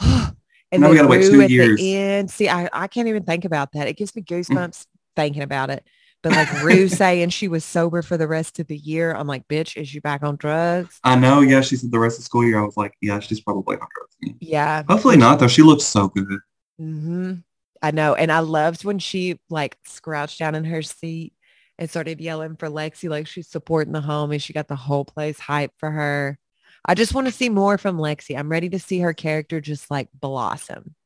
[0.72, 1.78] and Now we gotta wait two at years.
[1.78, 2.30] the end.
[2.30, 3.88] See, I, I can't even think about that.
[3.88, 5.84] It gives me goosebumps thinking about it.
[6.22, 9.46] But like Rue saying she was sober for the rest of the year, I'm like,
[9.48, 10.98] bitch, is you back on drugs?
[11.04, 11.40] I know.
[11.40, 12.58] Yeah, she said the rest of school year.
[12.58, 14.36] I was like, yeah, she's probably on drugs.
[14.40, 14.82] Yeah.
[14.88, 15.48] Hopefully not, though.
[15.48, 16.40] She looks so good.
[16.78, 17.34] hmm
[17.80, 18.14] I know.
[18.16, 21.32] And I loved when she like scrouched down in her seat
[21.78, 25.04] and started yelling for Lexi, like she's supporting the home and she got the whole
[25.04, 26.38] place hyped for her.
[26.84, 28.36] I just want to see more from Lexi.
[28.36, 30.96] I'm ready to see her character just like blossom.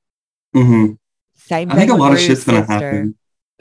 [0.55, 0.93] hmm
[1.35, 3.17] Same I think a lot of shit's gonna happen.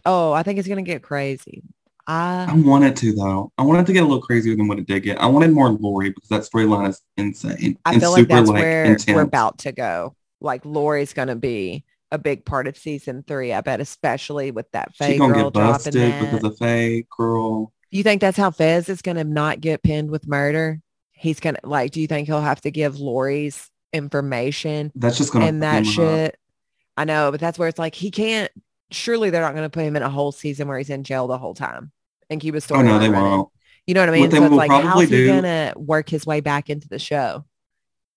[0.05, 1.63] Oh, I think it's gonna get crazy.
[2.07, 3.51] I I wanted to though.
[3.57, 5.21] I wanted to get a little crazier than what it did get.
[5.21, 8.85] I wanted more Laurie because that storyline is insane I feel like that's like where
[8.85, 9.07] intense.
[9.07, 10.15] we're about to go.
[10.39, 13.53] Like Laurie's gonna be a big part of season three.
[13.53, 16.21] I bet, especially with that She Faye gonna girl get dropping busted that.
[16.31, 17.71] because of Faye girl.
[17.91, 20.81] you think that's how Fez is gonna not get pinned with murder?
[21.11, 21.91] He's gonna like.
[21.91, 25.87] Do you think he'll have to give Laurie's information That's just gonna and that him
[25.87, 25.93] up.
[25.93, 26.37] shit?
[26.97, 28.51] I know, but that's where it's like he can't.
[28.91, 31.37] Surely they're not gonna put him in a whole season where he's in jail the
[31.37, 31.91] whole time
[32.29, 32.81] and keep a story.
[32.81, 33.49] Oh no, they won't.
[33.87, 34.21] You know what I mean?
[34.21, 36.87] What they So it's will like, how's probably he gonna work his way back into
[36.87, 37.45] the show?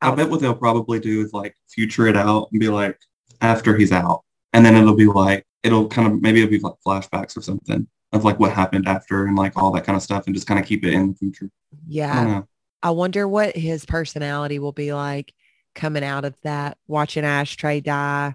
[0.01, 2.99] I bet what they'll probably do is like future it out and be like
[3.41, 6.75] after he's out, and then it'll be like it'll kind of maybe it'll be like
[6.87, 10.27] flashbacks or something of like what happened after and like all that kind of stuff,
[10.27, 11.51] and just kind of keep it in the future.
[11.87, 12.25] Yeah.
[12.25, 12.47] don't.
[12.83, 15.33] I wonder what his personality will be like
[15.75, 18.35] coming out of that, watching Ashtray die.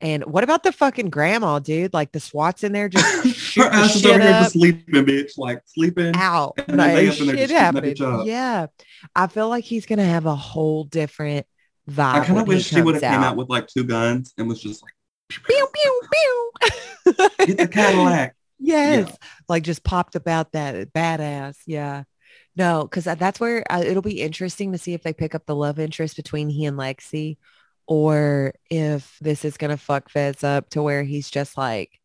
[0.00, 1.94] And what about the fucking grandma, dude?
[1.94, 5.62] Like the SWAT's in there just Her ass is over here just sleeping, bitch, like
[5.66, 6.14] sleeping.
[6.14, 6.54] out.
[6.68, 7.90] and then they up in there shit just shooting at happening.
[7.90, 8.24] each other.
[8.24, 8.66] Yeah.
[9.14, 11.46] I feel like he's to have a whole different
[11.88, 12.14] vibe.
[12.14, 14.60] I kind of wish she would have came out with like two guns and was
[14.60, 14.92] just like,
[15.28, 16.52] pew, pew, pew.
[17.46, 18.34] get the Cadillac.
[18.58, 19.16] Yes.
[19.48, 21.56] Like just popped about that badass.
[21.66, 22.04] Yeah.
[22.56, 25.56] No, because that's where uh, it'll be interesting to see if they pick up the
[25.56, 27.36] love interest between he and Lexi
[27.86, 32.00] or if this is going to fuck Fez up to where he's just like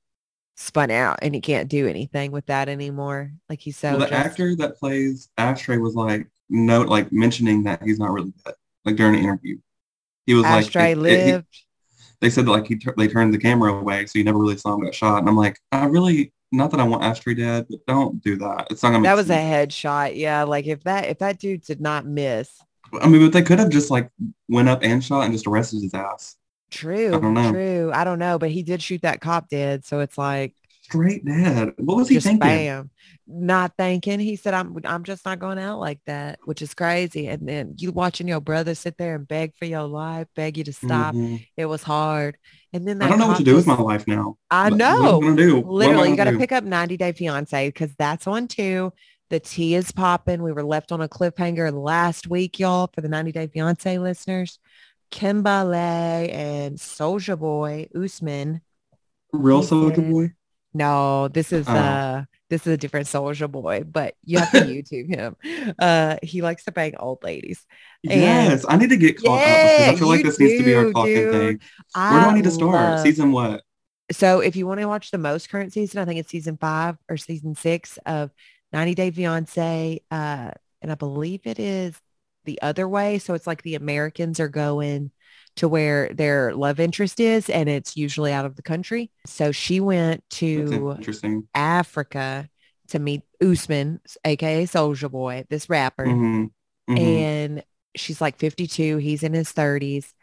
[0.56, 3.32] spun out and he can't do anything with that anymore.
[3.50, 7.64] Like he's so well, the just- actor that plays Ashtray was like, note like mentioning
[7.64, 8.56] that he's not really dead.
[8.86, 9.58] Like during an interview,
[10.26, 11.66] he was Ashtray like, it- it- he- lived.
[12.22, 14.58] they said that like he tur- they turned the camera away, so you never really
[14.58, 15.20] saw him get shot.
[15.20, 18.68] And I'm like, I really not that I want Ashtray dead, but don't do that.
[18.72, 19.04] It's not gonna.
[19.04, 19.76] that was a sense.
[19.76, 20.16] headshot.
[20.18, 20.44] Yeah.
[20.44, 22.50] Like if that, if that dude did not miss,
[23.02, 24.10] I mean, but they could have just like
[24.48, 26.36] went up and shot and just arrested his ass.
[26.72, 27.52] true, I don't know.
[27.52, 27.92] true.
[27.94, 29.86] I don't know, but he did shoot that cop dead.
[29.86, 31.74] So it's like, Straight dead.
[31.78, 32.40] What was he just thinking?
[32.40, 32.90] bam.
[33.28, 34.20] Not thinking.
[34.20, 37.28] He said, I'm I'm just not going out like that, which is crazy.
[37.28, 40.64] And then you watching your brother sit there and beg for your life, beg you
[40.64, 41.14] to stop.
[41.14, 41.46] Mhm.
[41.56, 42.38] It was hard.
[42.74, 44.38] And then I don't know what to do with my life now.
[44.50, 45.22] I What- What am I know.
[45.22, 45.56] gonna do?
[45.60, 48.26] What am I Literally, you got gonna to pick up 90 Day Fiance because that's
[48.26, 48.92] on too.
[49.30, 50.42] The tea is popping.
[50.42, 54.60] We were left on a cliffhanger last week, y'all, for the 90 Day Fiance listeners.
[55.12, 55.78] Kimberly
[56.32, 58.62] and Soldier Boy Usman.
[59.32, 60.34] Real Soldier Boy.
[60.74, 61.74] No, this is Oh.
[61.74, 65.36] uh this is a different Soldier Boy, but you have to YouTube him.
[65.78, 67.64] Uh, he likes to bang old ladies.
[68.10, 70.64] And- Yes, I need to get caught up because I feel like this needs to
[70.66, 71.32] be our do, talking dude.
[71.32, 71.60] thing.
[71.94, 72.72] Where do I need to start?
[72.72, 73.62] love- Season what?
[74.12, 76.98] So if you want to watch the most current season, I think it's season five
[77.08, 78.32] or season six of
[78.72, 80.02] 90 Day Fiance.
[80.12, 80.52] Uh,
[80.82, 82.00] and I believe it is
[82.46, 83.20] the other way.
[83.20, 85.12] So it's like the Americans are going
[85.58, 89.12] to where their love interest is, and it's usually out of the country.
[89.26, 91.48] So she went to interesting.
[91.54, 92.50] Africa
[92.90, 96.06] to meet Usman, aka Soldier Boy, this rapper.
[96.06, 96.52] Mhm,
[96.90, 96.98] mhm.
[96.98, 97.64] And
[97.96, 98.98] she's like 52.
[98.98, 100.14] He's in his 30s.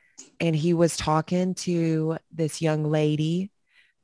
[0.40, 3.50] And he was talking to this young lady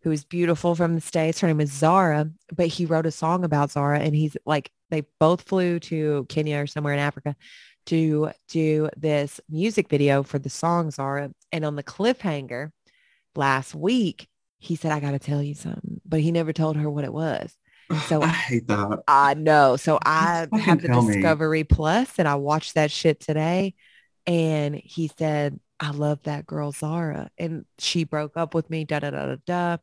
[0.03, 1.41] who's beautiful from the States.
[1.41, 4.01] Her name is Zara, but he wrote a song about Zara.
[4.01, 7.37] And he's like, they both flew to Kenya or somewhere in Africa
[7.87, 11.31] to do this music video for the song Zara.
[11.53, 12.71] And on the cliffhanger
[13.37, 16.91] last week, he said, I got to tell you something, but he never told her
[16.91, 17.57] what it was.
[18.09, 19.03] so- I hate that.
[19.07, 19.77] I know.
[19.77, 20.89] So I have the.
[20.89, 23.75] Discovery Plus and I watched that shit today.
[24.27, 27.29] And he said, I love that girl Zara.
[27.37, 29.77] And she broke up with me, da da da da da.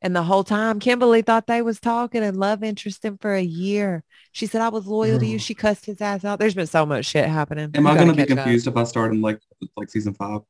[0.00, 4.02] And the whole time Kimberly thought they was talking and love interesting for a year.
[4.32, 5.38] She said, I was loyal to you.
[5.38, 6.38] She cussed his ass out.
[6.38, 7.70] There's been so much shit happening.
[7.74, 8.38] Am I gonna be catch up.
[8.38, 9.40] confused if I start in like
[9.76, 10.40] like season five?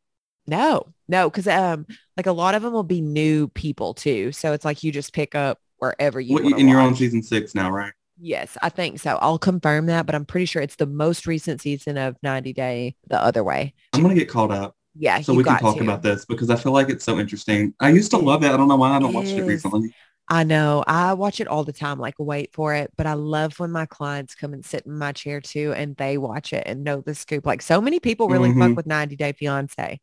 [0.47, 1.85] No, no, because um,
[2.17, 4.31] like a lot of them will be new people too.
[4.31, 7.57] So it's like you just pick up wherever you wanna and you're on season six
[7.57, 7.93] now, right?
[8.21, 9.19] Yes, I think so.
[9.21, 12.95] I'll confirm that, but I'm pretty sure it's the most recent season of 90 Day
[13.09, 13.75] the other way.
[13.93, 15.83] I'm gonna get called up Yeah, so we can talk to.
[15.83, 17.75] about this because I feel like it's so interesting.
[17.81, 18.51] I used to love it.
[18.51, 19.95] I don't know why I don't watch it recently.
[20.29, 20.85] I know.
[20.87, 22.91] I watch it all the time, like wait for it.
[22.97, 26.19] But I love when my clients come and sit in my chair too and they
[26.19, 27.47] watch it and know the scoop.
[27.47, 28.77] Like so many people really fuck Mhm.
[28.77, 30.01] with 90 Day Fiance.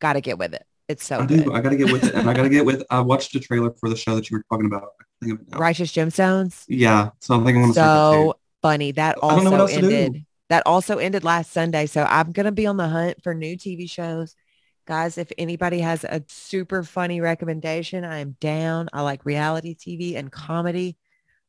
[0.00, 0.64] Got to get with it.
[0.88, 1.44] It's so I good.
[1.44, 1.52] do.
[1.52, 2.84] I gotta get with it, and I gotta get with.
[2.90, 4.90] I watched the trailer for the show that you were talking about.
[5.20, 5.58] Think of it.
[5.58, 6.64] Righteous Gemstones.
[6.68, 7.10] Yeah.
[7.18, 8.22] So I think I'm gonna start that too.
[8.28, 8.92] So funny.
[8.92, 10.24] That I don't know what also to ended.
[10.48, 11.86] That also ended last Sunday.
[11.86, 14.36] So I'm gonna be on the hunt for new TV shows.
[14.86, 18.88] Guys, if anybody has a super funny recommendation, I am down.
[18.92, 20.96] I like reality TV and comedy,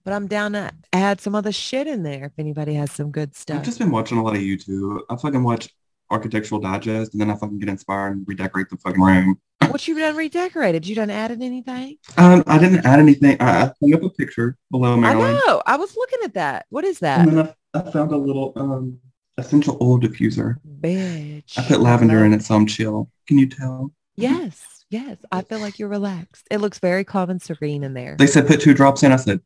[0.04, 3.36] but I'm down to add some other shit in there if anybody has some good
[3.36, 3.58] stuff.
[3.58, 5.02] I've just been watching a lot of YouTube.
[5.08, 5.70] I fucking watch
[6.10, 9.40] Architectural Digest and then I fucking get inspired and redecorate the fucking room.
[9.68, 10.88] what you done redecorated?
[10.88, 11.98] You done added anything?
[12.18, 13.38] Um, I didn't add anything.
[13.40, 15.22] I, I hung up a picture below my room.
[15.22, 15.62] I know.
[15.66, 16.66] I was looking at that.
[16.70, 17.56] What is that?
[17.74, 19.00] I, found a little um
[19.38, 20.56] essential oil diffuser.
[20.82, 21.58] Bitch.
[21.58, 23.10] I put lavender in it so I'm chill.
[23.28, 23.92] Can you tell?
[24.16, 25.18] Yes, yes.
[25.32, 26.48] I feel like you're relaxed.
[26.50, 28.16] It looks very calm and serene in there.
[28.18, 29.12] They said put two drops in.
[29.12, 29.42] I said,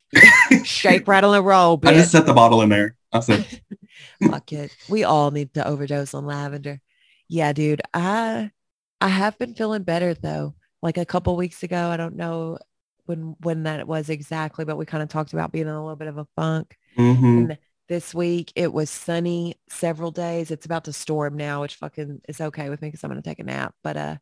[0.64, 2.96] Shake, rattle, and roll, I just set the bottle in there.
[3.12, 3.46] I said,
[4.30, 4.76] Fuck it.
[4.90, 6.80] We all need to overdose on lavender.
[7.28, 7.82] Yeah, dude.
[7.94, 8.52] I
[9.00, 10.56] I have been feeling better though.
[10.82, 12.58] Like a couple weeks ago, I don't know
[13.06, 15.96] when when that was exactly, but we kind of talked about being in a little
[15.96, 16.78] bit of a funk.
[16.98, 17.26] mm-hmm.
[17.26, 17.58] And
[17.92, 20.50] this week it was sunny several days.
[20.50, 23.40] It's about to storm now, which fucking is okay with me because I'm gonna take
[23.40, 23.76] a nap.
[23.84, 24.16] But uh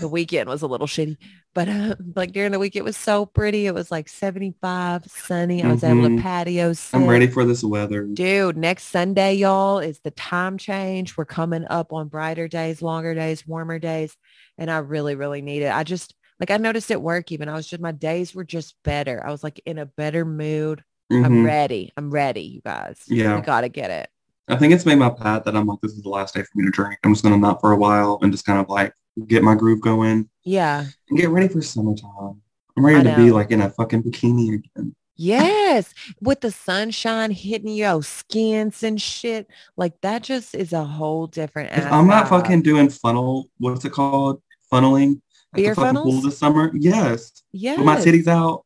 [0.00, 1.16] the weekend was a little shitty.
[1.54, 3.66] But uh, like during the week it was so pretty.
[3.66, 5.64] It was like 75, sunny.
[5.64, 6.20] I was able to Mhm.
[6.22, 6.94] patio sit.
[6.94, 8.04] I'm ready for this weather.
[8.04, 11.16] Dude, next Sunday, y'all, is the time change.
[11.16, 14.14] We're coming up on brighter days, longer days, warmer days.
[14.58, 15.72] And I really, really need it.
[15.72, 17.48] I just like I noticed at work even.
[17.48, 19.24] I was just my days were just better.
[19.26, 20.84] I was like in a better mood.
[21.10, 21.46] I'm Mhm.
[21.46, 21.92] ready.
[21.96, 22.98] I'm ready, you guys.
[23.06, 23.36] Yeah.
[23.36, 24.08] We gotta get it.
[24.48, 26.50] I think it's made my path that I'm like, this is the last day for
[26.54, 26.98] me to drink.
[27.04, 28.92] I'm just gonna not for a while and just kind of like
[29.26, 30.84] get my groove going Yeah.
[31.08, 32.40] and get ready for summertime.
[32.76, 34.94] I'm ready to be like in a fucking bikini again.
[35.16, 35.94] Yes.
[36.20, 39.48] With the sunshine hitting your skins and shit.
[39.76, 43.92] Like that just is a whole different If I'm not fucking doing funnel, what's it
[43.92, 44.42] called?
[44.70, 45.20] Funneling
[45.54, 46.70] at Beer the fucking pool this summer.
[46.74, 47.42] Yes.
[47.52, 47.78] yes.
[47.78, 48.65] With my titties out.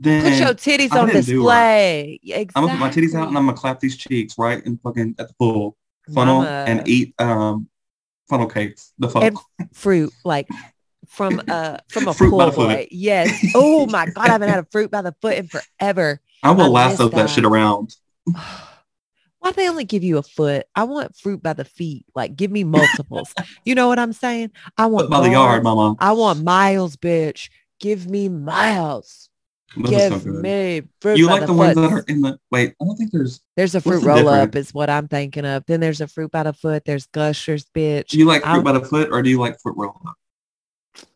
[0.00, 2.20] Then Put your titties I on display.
[2.22, 2.52] Exactly.
[2.54, 5.16] I'm gonna put my titties out and I'm gonna clap these cheeks right and fucking
[5.18, 5.76] at the pool.
[6.14, 6.64] Funnel Mama.
[6.66, 7.68] and eat um
[8.28, 8.92] funnel cakes.
[8.98, 9.22] The fuck.
[9.24, 9.38] and
[9.72, 10.48] fruit like
[11.06, 12.68] from a from a Fruit by pool the foot.
[12.68, 12.88] boy.
[12.90, 13.44] Yes.
[13.54, 16.20] Oh my god, I haven't had a fruit by the foot in forever.
[16.42, 17.16] I will I lasso that.
[17.16, 17.30] that.
[17.30, 17.94] shit around.
[19.40, 20.66] Why they only give you a foot?
[20.74, 22.04] I want fruit by the feet.
[22.14, 23.32] Like give me multiples.
[23.64, 24.50] you know what I'm saying?
[24.76, 25.94] I want By the yard, mama.
[26.00, 27.48] I want miles, bitch.
[27.80, 29.27] Give me miles.
[29.76, 32.84] Those so Give me fruit You like the, ones that are in the wait, I
[32.84, 35.64] don't think there's There's a fruit roll up is what I'm thinking of.
[35.66, 36.84] Then there's a fruit by the foot.
[36.86, 38.06] There's gushers, bitch.
[38.08, 40.16] do you like fruit I'll- by the foot or do you like fruit roll up?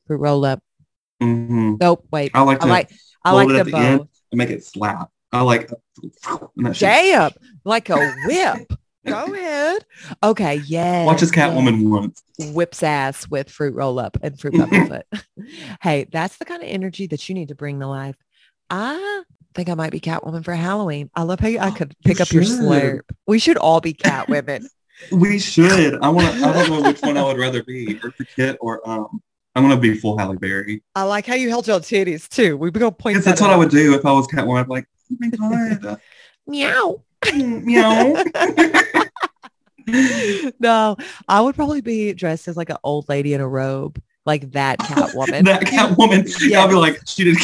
[0.07, 0.63] fruit roll up.
[1.23, 1.77] Mm-hmm.
[1.81, 2.33] Nope, wait.
[2.35, 2.91] I like I like
[3.25, 3.79] I like the the bow.
[3.79, 5.09] and make it slap.
[5.33, 5.71] I like
[6.73, 7.31] shit- Damn,
[7.65, 8.73] like a whip.
[9.07, 9.85] Go ahead.
[10.23, 11.05] Okay, yeah.
[11.07, 12.23] Watch this Catwoman once.
[12.39, 15.47] whips ass with fruit roll up and fruit by the foot.
[15.81, 18.17] hey, that's the kind of energy that you need to bring to life.
[18.75, 19.23] I
[19.55, 21.11] think I might be Catwoman for Halloween.
[21.15, 22.59] I love how you, I could You pick up your should.
[22.61, 23.01] slurp.
[23.27, 24.65] We should all be Catwomen.
[25.11, 26.01] We should.
[26.01, 26.47] I want to.
[26.47, 29.21] I don't know which one I would rather be, Eartha Kitt or um.
[29.57, 30.81] I'm gonna be full Halle Berry.
[30.95, 32.57] I like how you held your titties too.
[32.57, 34.61] We go point Because that's what I would do if I was Catwoman.
[34.61, 36.01] I'd be like, oh my god,
[36.47, 37.03] Meow.
[37.35, 38.23] meow.
[40.61, 40.97] no,
[41.29, 44.79] I would probably be dressed as like an old lady in a robe, like that
[44.79, 45.45] Catwoman.
[45.47, 46.33] that Catwoman.
[46.49, 47.37] Yeah, I'll be like, she did.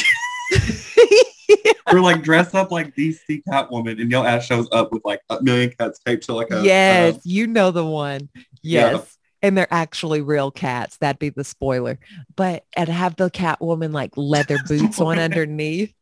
[1.92, 5.42] Or like dress up like DC Catwoman, and your ass shows up with like a
[5.42, 6.62] million cats taped to like a.
[6.62, 8.28] yes, uh, you know the one.
[8.62, 8.92] Yeah.
[8.92, 9.14] Yes.
[9.40, 10.96] And they're actually real cats.
[10.96, 11.98] That'd be the spoiler.
[12.34, 15.94] But and have the Catwoman like leather boots on underneath.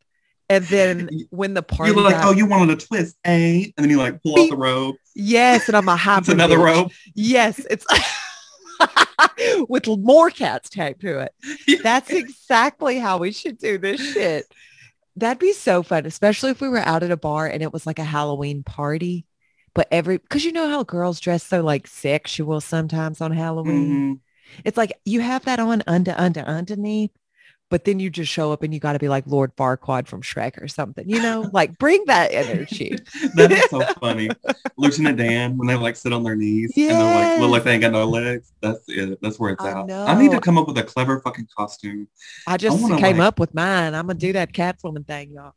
[0.49, 3.65] And then when the party you're like, got- oh, you wanted a twist, eh?
[3.65, 4.95] And then you like pull off the robe.
[5.13, 6.29] yes, and I'm a It's hybrid.
[6.35, 6.65] another bitch.
[6.65, 6.91] robe.
[7.13, 7.85] Yes, it's
[9.69, 11.81] with more cats taped to it.
[11.83, 14.45] That's exactly how we should do this shit.
[15.17, 17.87] That'd be so fun, especially if we were out at a bar and it was
[17.87, 19.25] like a Halloween party.
[19.73, 24.19] But every, because you know how girls dress so like sexual sometimes on Halloween.
[24.55, 24.63] Mhm.
[24.63, 27.11] It's like you have that on under, under, underneath,
[27.69, 30.21] but then you just show up and you got to be like Lord Farquaad from
[30.21, 32.95] Shrek or something, you know, like bring that energy.
[33.35, 34.29] that is so funny.
[34.77, 37.73] Lieutenant Dan, when they like sit on their knees and they're like look like they
[37.73, 38.53] ain't got no legs.
[38.61, 39.19] That's it.
[39.21, 39.89] That's where it's I at.
[39.91, 42.07] I need to come up with a clever fucking costume.
[42.47, 43.93] I just wanna, came like- up with mine.
[43.95, 45.53] I'm going to do that Catwoman thing, y'all.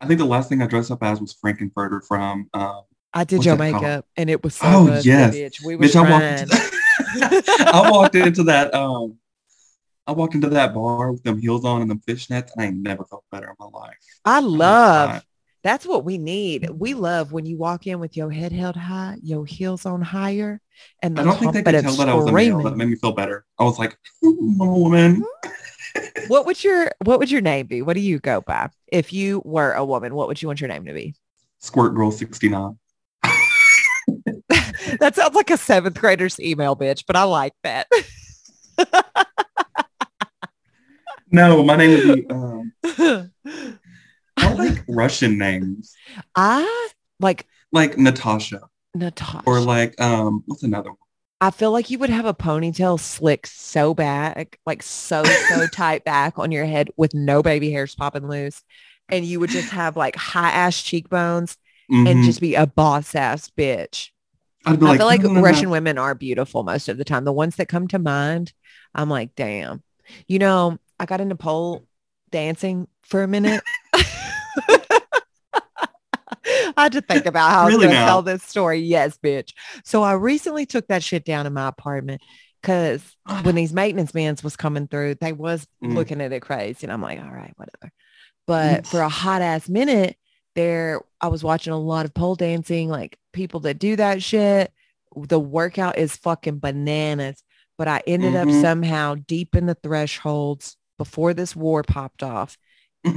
[0.00, 2.82] I think the last thing I dressed up as was Frank-N-Furter from um
[3.14, 3.82] I did your that called?
[3.82, 5.34] makeup and it was so Oh, good, yes.
[5.34, 5.64] bitch.
[5.64, 6.70] We were bitch, I walked into
[7.72, 9.16] I walked into that um
[10.06, 12.76] I walked into that bar with them heels on and them fishnets and I ain't
[12.76, 13.96] never felt better in my life.
[14.24, 15.22] I love
[15.66, 16.70] that's what we need.
[16.70, 20.60] We love when you walk in with your head held high, your heels on higher,
[21.02, 22.62] and the I don't think they could tell that I was a male.
[22.62, 23.44] That made me feel better.
[23.58, 25.24] I was like, I'm a woman.
[25.26, 26.08] Hmm.
[26.28, 27.82] what would your what would your name be?
[27.82, 28.70] What do you go by?
[28.86, 31.16] If you were a woman, what would you want your name to be?
[31.58, 32.78] Squirt Girl 69.
[35.00, 37.88] that sounds like a seventh grader's email, bitch, but I like that.
[41.30, 42.72] no, my name would be um,
[44.36, 45.94] I like Russian names.
[46.34, 48.62] I like like Natasha.
[48.94, 49.42] Natasha.
[49.46, 50.98] Or like um what's another one?
[51.40, 56.02] I feel like you would have a ponytail slicked so back, like so, so tight
[56.02, 58.62] back on your head with no baby hairs popping loose.
[59.08, 61.58] And you would just have like high ass cheekbones
[61.92, 62.06] mm-hmm.
[62.06, 64.10] and just be a boss ass bitch.
[64.64, 65.72] I like, feel like no, no, Russian no.
[65.72, 67.24] women are beautiful most of the time.
[67.24, 68.52] The ones that come to mind,
[68.94, 69.82] I'm like, damn.
[70.26, 71.86] You know, I got into pole
[72.30, 73.62] dancing for a minute.
[76.76, 78.80] I had to think about how really I was going to tell this story.
[78.80, 79.52] Yes, bitch.
[79.84, 82.20] So I recently took that shit down in my apartment
[82.60, 83.02] because
[83.42, 85.94] when these maintenance men was coming through, they was mm.
[85.94, 86.80] looking at it crazy.
[86.82, 87.92] And I'm like, all right, whatever.
[88.46, 88.86] But mm.
[88.86, 90.16] for a hot ass minute
[90.54, 94.72] there, I was watching a lot of pole dancing, like people that do that shit.
[95.16, 97.42] The workout is fucking bananas.
[97.78, 98.50] But I ended mm-hmm.
[98.50, 102.56] up somehow deep in the thresholds before this war popped off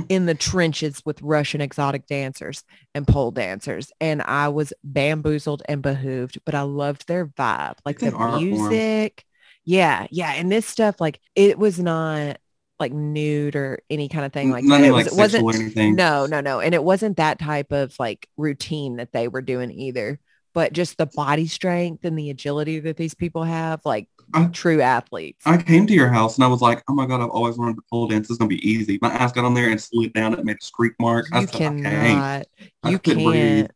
[0.08, 2.64] in the trenches with Russian exotic dancers
[2.94, 3.92] and pole dancers.
[4.00, 9.26] And I was bamboozled and behooved, but I loved their vibe, like it's the music.
[9.66, 10.08] Yeah.
[10.12, 10.34] Yeah.
[10.34, 12.38] And this stuff, like it was not
[12.80, 14.90] like nude or any kind of thing like Nothing that.
[14.90, 16.60] It, was, like it wasn't, no, no, no.
[16.60, 20.20] And it wasn't that type of like routine that they were doing either
[20.54, 24.82] but just the body strength and the agility that these people have, like I, true
[24.82, 25.42] athletes.
[25.46, 27.76] I came to your house and I was like, oh my God, I've always wanted
[27.76, 28.30] to pole dance.
[28.30, 29.00] It's going to be easy.
[29.02, 30.34] My ass got on there and slid down.
[30.34, 31.28] It made a streak mark.
[31.32, 32.48] You I said, cannot.
[32.84, 33.24] I you can't.
[33.24, 33.68] Breathe.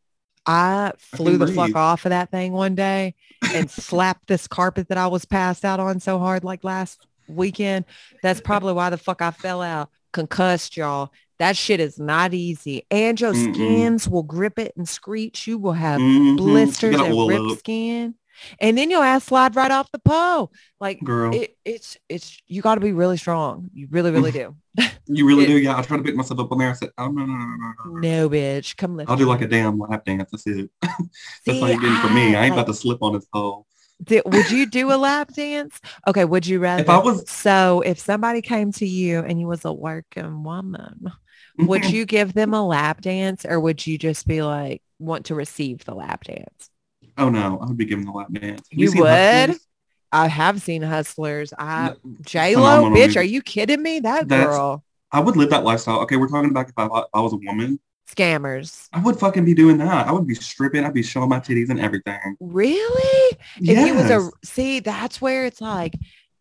[0.45, 1.55] I flew I the breathe.
[1.55, 3.15] fuck off of that thing one day
[3.53, 7.85] and slapped this carpet that I was passed out on so hard like last weekend.
[8.21, 9.89] That's probably why the fuck I fell out.
[10.11, 11.11] Concussed, y'all.
[11.39, 12.85] That shit is not easy.
[12.91, 13.53] And your Mm-mm.
[13.53, 15.47] skins will grip it and screech.
[15.47, 16.35] You will have mm-hmm.
[16.35, 18.15] blisters and ripped skin.
[18.59, 20.51] And then your ass slide right off the pole.
[20.79, 21.33] Like Girl.
[21.33, 23.69] It, it's it's you got to be really strong.
[23.73, 24.83] You really really mm-hmm.
[24.83, 24.89] do.
[25.07, 25.57] you really it, do.
[25.57, 26.69] Yeah, I tried to pick myself up on there.
[26.69, 29.09] I said, "Oh no no no no no." No, bitch, come lift.
[29.09, 30.29] I'll do like a damn lap dance.
[30.31, 30.69] That's it.
[30.81, 30.99] That's
[31.45, 32.35] See, all you're getting for me.
[32.35, 33.67] I ain't about to slip on this pole.
[34.03, 35.79] Did, would you do a lap dance?
[36.07, 36.83] Okay, would you rather?
[36.83, 41.11] If I was so, if somebody came to you and you was a working woman,
[41.57, 41.95] would mm-hmm.
[41.95, 45.85] you give them a lap dance or would you just be like want to receive
[45.85, 46.69] the lap dance?
[47.17, 48.67] Oh no, I would be giving the lap dance.
[48.71, 49.09] Have you, you would?
[49.09, 49.67] Hustlers?
[50.11, 51.53] I have seen hustlers.
[51.57, 53.99] I J Lo, bitch, are you kidding me?
[53.99, 54.83] That girl.
[55.11, 55.99] I would live that lifestyle.
[56.01, 57.79] Okay, we're talking about if I, if I was a woman.
[58.09, 58.89] Scammers.
[58.93, 60.07] I would fucking be doing that.
[60.07, 60.83] I would be stripping.
[60.83, 62.35] I'd be showing my titties and everything.
[62.39, 63.37] Really?
[63.59, 63.77] Yes.
[63.77, 65.95] If he was a see, that's where it's like,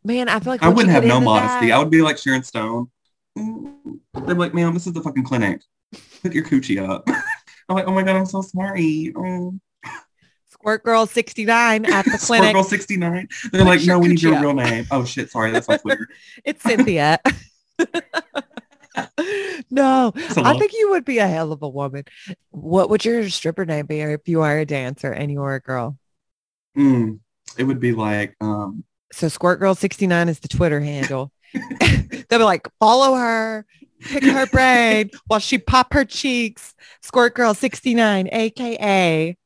[0.04, 1.68] man, I feel like I wouldn't have no modesty.
[1.68, 2.90] That, I would be like Sharon Stone.
[3.36, 5.62] They're like, ma'am, this is the fucking clinic.
[6.22, 7.04] Put your coochie up.
[7.68, 9.12] I'm like, oh my God, I'm so sorry.
[9.16, 9.54] Oh.
[10.62, 12.50] Squirt Girl 69 at the clinic.
[12.50, 13.28] Squirt Girl 69.
[13.50, 14.42] They're Put like, no, we need your up.
[14.42, 14.86] real name.
[14.92, 16.08] Oh shit, sorry, that's on Twitter.
[16.44, 17.18] it's Cynthia.
[19.70, 22.04] no, I think you would be a hell of a woman.
[22.50, 25.60] What would your stripper name be if you are a dancer and you are a
[25.60, 25.98] girl?
[26.78, 27.18] Mm,
[27.58, 31.32] it would be like um so Squirt Girl 69 is the Twitter handle.
[31.80, 33.66] They'll be like, follow her,
[34.00, 36.74] pick her brain while she pop her cheeks.
[37.02, 39.36] Squirt Girl 69, aka.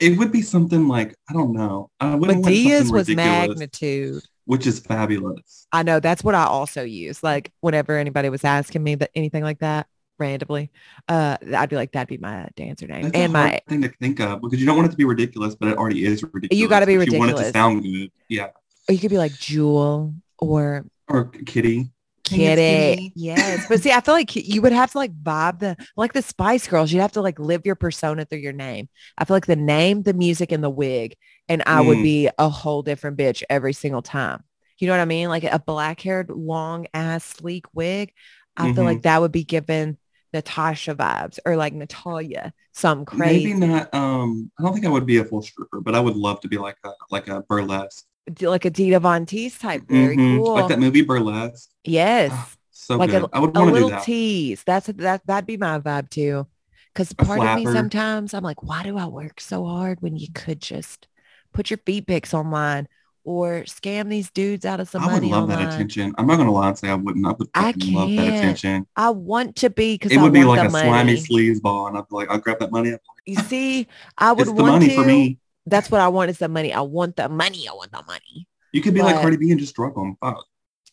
[0.00, 1.90] It would be something like, I don't know.
[2.00, 4.22] I Madea's was magnitude.
[4.46, 5.66] Which is fabulous.
[5.72, 6.00] I know.
[6.00, 7.22] That's what I also use.
[7.22, 9.86] Like whenever anybody was asking me that anything like that
[10.18, 10.70] randomly,
[11.08, 13.04] uh, I'd be like, that'd be my dancer name.
[13.04, 15.54] That's and my thing to think of because you don't want it to be ridiculous,
[15.54, 16.60] but it already is ridiculous.
[16.60, 17.28] You got to be ridiculous.
[17.28, 18.10] You want it to sound good.
[18.28, 18.48] Yeah.
[18.88, 21.90] Or you could be like Jewel or or Kitty.
[22.24, 23.12] Kitty.
[23.14, 23.66] Yes.
[23.68, 26.66] But see, I feel like you would have to like vibe the like the Spice
[26.66, 26.92] Girls.
[26.92, 28.88] You'd have to like live your persona through your name.
[29.18, 31.16] I feel like the name, the music, and the wig,
[31.48, 31.86] and I mm.
[31.86, 34.42] would be a whole different bitch every single time.
[34.78, 35.28] You know what I mean?
[35.28, 38.12] Like a black haired, long ass, sleek wig.
[38.56, 38.74] I mm-hmm.
[38.74, 39.02] feel like mm-hmm.
[39.02, 39.98] that would be given
[40.32, 43.54] Natasha vibes or like Natalia, some crazy.
[43.54, 43.94] Maybe not.
[43.94, 46.48] Um, I don't think I would be a full stripper, but I would love to
[46.48, 48.06] be like a like a burlesque
[48.40, 49.82] like a Dita Von Teese type.
[49.88, 50.38] Very mm-hmm.
[50.38, 50.54] cool.
[50.54, 51.70] Like that movie Burlesque.
[51.84, 52.32] Yes.
[52.34, 53.24] Oh, so like good.
[53.24, 54.04] A, I would want to do that.
[54.04, 54.62] tease.
[54.64, 56.46] That's that that'd be my vibe too.
[56.92, 60.28] Because part of me sometimes I'm like, why do I work so hard when you
[60.32, 61.08] could just
[61.52, 62.86] put your feet pics online
[63.24, 65.32] or scam these dudes out of some I money?
[65.32, 65.66] I would love online.
[65.66, 66.14] that attention.
[66.18, 67.26] I'm not gonna lie and say I wouldn't.
[67.26, 67.94] I would I can't.
[67.94, 68.86] love that attention.
[68.96, 70.88] I want to be because it would I be like a money.
[70.88, 72.96] slimy sleaze ball, and I'd be like, I'll grab that money.
[73.26, 75.38] You see, I would it's want the money to, for me.
[75.66, 76.72] That's what I want is the money.
[76.72, 77.66] I want the money.
[77.68, 78.46] I want the money.
[78.72, 80.16] You could be but, like Cardi B and just drug them.
[80.20, 80.44] Fuck.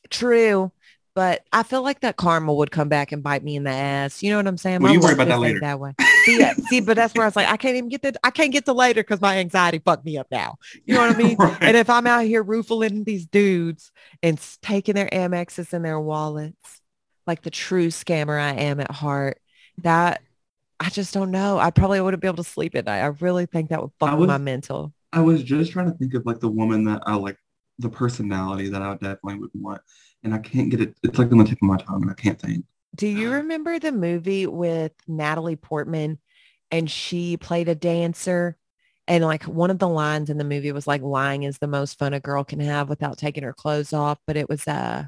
[0.09, 0.71] True.
[1.14, 4.24] But I feel like that karma would come back and bite me in the ass.
[4.24, 4.82] You know what I'm saying?
[4.82, 5.59] Well, My you worry about that later.
[5.59, 5.93] That way.
[6.24, 8.32] See, yeah, see, but that's where I was like, I can't even get the, I
[8.32, 10.55] can't get to later because my anxiety fucked me up now.
[10.86, 11.36] You know what I mean?
[11.41, 11.57] Right.
[11.62, 13.91] And if I'm out here roofing these dudes
[14.22, 16.82] and taking their Amexes and their wallets,
[17.26, 19.39] like the true scammer I am at heart,
[19.80, 20.22] that
[20.80, 21.57] I just don't know.
[21.57, 23.01] I probably wouldn't be able to sleep at night.
[23.01, 24.93] I really think that would fuck with my mental.
[25.14, 27.38] I was just trying to think of like the woman that I like,
[27.80, 29.82] the personality that I definitely would want,
[30.24, 30.95] and I can't get it.
[31.03, 32.65] It's like on the tip of my tongue, and I can't think.
[32.95, 36.19] Do you remember the movie with Natalie Portman
[36.72, 38.57] and she played a dancer?
[39.07, 41.97] And like one of the lines in the movie was like lying is the most
[41.97, 44.19] fun a girl can have without taking her clothes off.
[44.28, 45.05] But it was uh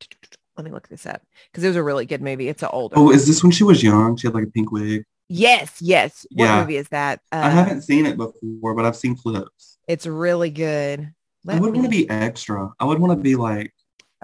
[0.56, 2.48] let me look this up because it was a really good movie.
[2.48, 2.96] It's an older.
[2.96, 4.16] Oh, is this when she was young?
[4.16, 5.04] She had like a pink wig.
[5.28, 6.26] yes, yes.
[6.32, 6.60] What Yeah.
[6.60, 7.20] movie is that?
[7.32, 9.78] Uh, I haven't seen it before, but I've seen clips.
[9.88, 11.12] It's really good.
[11.48, 12.70] I Let would want to be extra.
[12.80, 13.72] I would want to be like,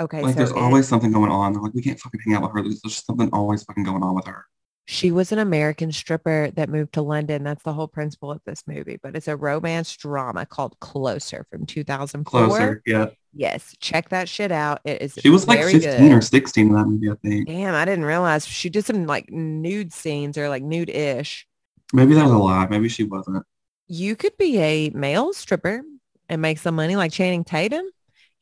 [0.01, 0.23] okay.
[0.23, 1.55] like so there's it- always something going on.
[1.55, 2.63] Like we can't fucking hang out with her.
[2.63, 4.45] There's just something always fucking going on with her.
[4.87, 7.45] She was an American stripper that moved to London.
[7.45, 8.99] That's the whole principle of this movie.
[9.01, 12.47] But it's a romance drama called Closer from 2004.
[12.49, 13.07] Closer, yeah.
[13.33, 14.81] Yes, check that shit out.
[14.85, 16.13] It is She was like very 15 good.
[16.17, 17.47] or 16 in that movie, I think.
[17.47, 21.47] Damn, I didn't realize she did some like nude scenes or like nude-ish.
[21.93, 22.67] Maybe that was a lie.
[22.69, 23.45] Maybe she wasn't.
[23.87, 25.83] You could be a male stripper
[26.29, 27.85] and make some money like Channing Tatum.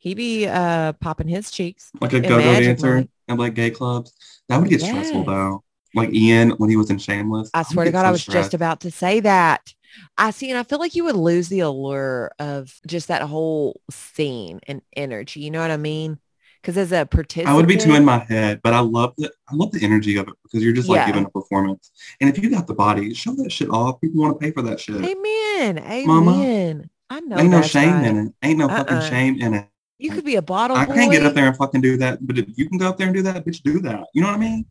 [0.01, 1.91] He be uh popping his cheeks.
[2.01, 4.11] Like a go-go Imagine, dancer like- and like gay clubs.
[4.49, 5.63] That would get stressful though.
[5.93, 7.51] Like Ian when he was in Shameless.
[7.53, 8.37] I swear to God, so I was stressed.
[8.47, 9.73] just about to say that.
[10.17, 13.79] I see, and I feel like you would lose the allure of just that whole
[13.91, 15.41] scene and energy.
[15.41, 16.17] You know what I mean?
[16.61, 19.31] Because as a participant, I would be too in my head, but I love the
[19.49, 21.07] I love the energy of it because you're just like Yeah.
[21.07, 21.91] giving a performance.
[22.19, 24.01] And if you got the body, show that shit off.
[24.01, 24.95] People want to pay for that shit.
[24.95, 25.77] Amen.
[25.77, 26.07] Amen.
[26.07, 27.37] Mama, I know.
[27.37, 28.05] Ain't no shame right.
[28.07, 28.33] in it.
[28.41, 28.77] Ain't no Uh-uh.
[28.85, 29.67] fucking shame in it.
[30.01, 30.93] You could be a bottle I boy.
[30.95, 33.07] can't get up there and fucking do that, but if you can go up there
[33.07, 34.05] and do that, bitch, do that.
[34.13, 34.65] You know what I mean?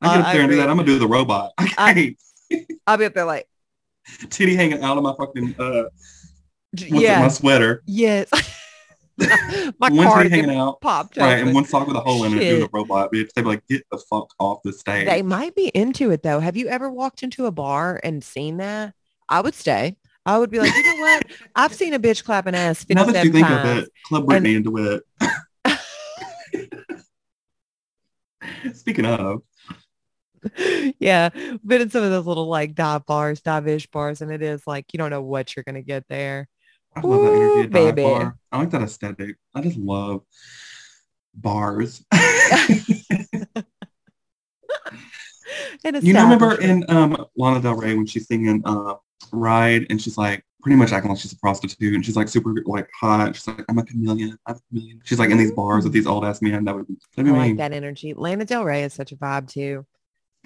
[0.00, 0.68] I Uh, get up I there and do that.
[0.70, 1.52] I'm gonna do the robot.
[1.58, 2.16] I.
[2.86, 3.46] I'll be up there like,
[4.30, 5.84] Titty hanging out of my fucking uh,
[6.72, 7.82] it, yeah, my sweater.
[7.86, 8.28] yes.
[9.18, 11.48] my one cardigan hanging out, popped right, open.
[11.48, 13.12] and one sock with a hole in it, doing the robot.
[13.12, 15.06] Bitch, they'd be like, get the fuck off the stage.
[15.06, 16.40] They might be into it though.
[16.40, 18.94] Have you ever walked into a bar and seen that?
[19.28, 19.96] I would stay.
[20.26, 21.24] I would be like, you know what?
[21.56, 23.78] I've seen a bitch clapping ass now that you 57 think times.
[23.78, 25.02] of it, Club Britney into it.
[28.76, 29.42] Speaking of,
[30.98, 31.30] yeah,
[31.64, 34.92] been in some of those little like dive bars, dive-ish bars, and it is like
[34.92, 36.48] you don't know what you're gonna get there.
[36.94, 38.02] I love that energy Ooh, dive baby.
[38.02, 38.36] bar.
[38.52, 39.36] I like that aesthetic.
[39.54, 40.22] I just love
[41.34, 42.04] bars.
[46.02, 48.94] You know, remember in um, Lana Del Rey when she's singing uh,
[49.32, 52.54] "Ride" and she's like pretty much acting like she's a prostitute and she's like super
[52.66, 53.34] like hot.
[53.36, 54.38] She's like, "I'm a chameleon.
[54.46, 56.64] I'm a chameleon." She's like in these bars with these old ass men.
[56.64, 58.14] That would that'd I be like that energy.
[58.14, 59.86] Lana Del Rey is such a vibe too.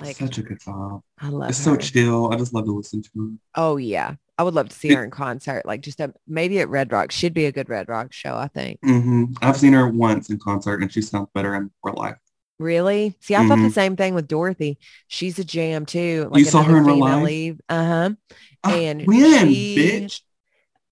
[0.01, 1.03] Like Such a good vibe.
[1.20, 1.72] I love It's her.
[1.72, 2.32] so chill.
[2.32, 3.28] I just love to listen to her.
[3.55, 4.14] Oh yeah.
[4.37, 5.64] I would love to see her in concert.
[5.64, 7.12] Like just a, maybe at Red Rock.
[7.12, 8.80] Should be a good Red Rock show, I think.
[8.80, 9.35] Mm-hmm.
[9.41, 12.16] I've seen her once in concert and she sounds better in real life.
[12.59, 13.16] Really?
[13.20, 13.72] See, I thought the Mhm.
[13.72, 14.78] same thing with Dorothy.
[15.07, 16.28] She's a jam too.
[16.35, 17.22] You saw her in real life?
[17.24, 17.61] lead.
[17.68, 18.11] Uh-huh.
[18.65, 20.21] Ah, And when, she- bitch?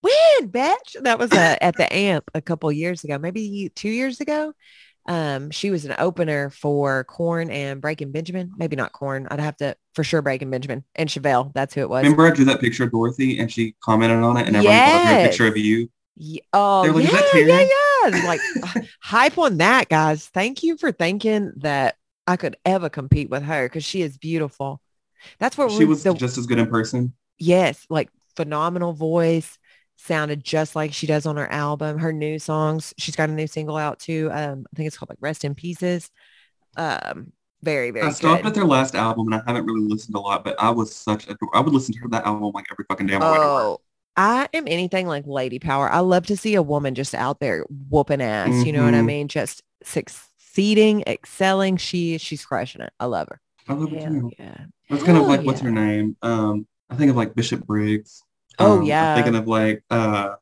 [0.01, 1.01] When, bitch?
[1.03, 4.53] That was uh, at the AMP a couple years ago, maybe two years ago.
[5.07, 8.53] Um, she was an opener for Korn and Breaking Benjamin.
[8.57, 9.27] Maybe not Korn.
[9.31, 11.53] I'd have to for sure Breaking Benjamin and Chevelle.
[11.55, 12.03] That's who it was.
[12.05, 15.07] Remember I drew that picture of Dorothy and she commented on it and everyone I
[15.07, 15.91] drew a picture of you.
[16.16, 17.68] Ye- oh, like, "Is yeah, yeah,
[18.05, 18.25] yeah.
[18.27, 18.41] Like
[19.03, 20.29] hype on that, guys.
[20.29, 21.97] Thank you for thinking that
[22.27, 24.81] I could ever compete with her because she is beautiful.
[25.39, 27.14] That's what She was the, just as good in person.
[27.39, 29.59] Yes, like phenomenal voice.
[29.97, 31.99] Sounded just like she does on her album.
[31.99, 32.93] Her new songs.
[32.99, 34.30] She's got a new single out too.
[34.33, 36.11] Um, I think it's called like Rest in Pieces.
[36.76, 38.47] Um, very, very I stopped good.
[38.49, 41.28] at their last album and I haven't really listened a lot, but I was such
[41.28, 43.47] a, I would listen to that album like every fucking day on my way to
[43.47, 43.55] work.
[43.66, 43.78] Oh,
[44.16, 45.89] I am anything like lady power.
[45.91, 48.64] I love to see a woman just out there whooping ass.
[48.64, 49.07] You know what I Mhm.
[49.07, 49.28] mean?
[49.28, 51.76] Just succeeding, excelling.
[51.76, 52.93] She she's crushing it.
[53.01, 53.41] I love her.
[53.68, 54.30] I love Hell too.
[54.39, 54.64] yeah.
[54.91, 56.16] That's kind of Hell like, what's her name?
[56.22, 58.22] Um, I think of like Bishop Briggs.
[58.59, 59.14] Oh, Um, yeah.
[59.16, 60.34] I'm thinking of like, uh,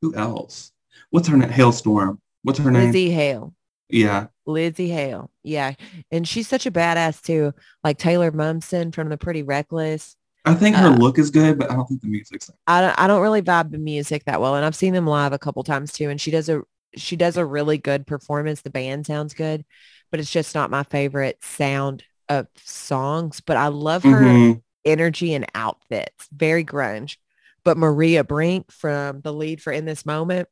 [0.00, 0.72] who else?
[1.10, 1.50] What's her name?
[1.50, 2.18] Halestorm.
[2.42, 2.92] What's her name?
[2.92, 3.54] Lzzy Hale.
[3.88, 4.28] Yeah.
[4.48, 5.30] Lzzy Hale.
[5.42, 5.74] Yeah.
[6.10, 7.52] And she's such a badass too.
[7.84, 10.16] Like Taylor Momsen from the Pretty Reckless.
[10.44, 12.98] I think her Uh, look is good, but I don't think the music's I don't,
[12.98, 14.56] I don't really vibe the music that well.
[14.56, 16.10] And I've seen them live a couple times too.
[16.10, 16.62] And she does a
[16.96, 18.62] she does a really good performance.
[18.62, 19.64] The band sounds good,
[20.10, 23.40] but it's just not my favorite sound of songs.
[23.40, 24.62] But I love her Mhm.
[24.84, 26.28] Energy and outfits.
[26.32, 27.16] Very grunge.
[27.64, 30.48] But Maria Brink from the lead for In This Moment,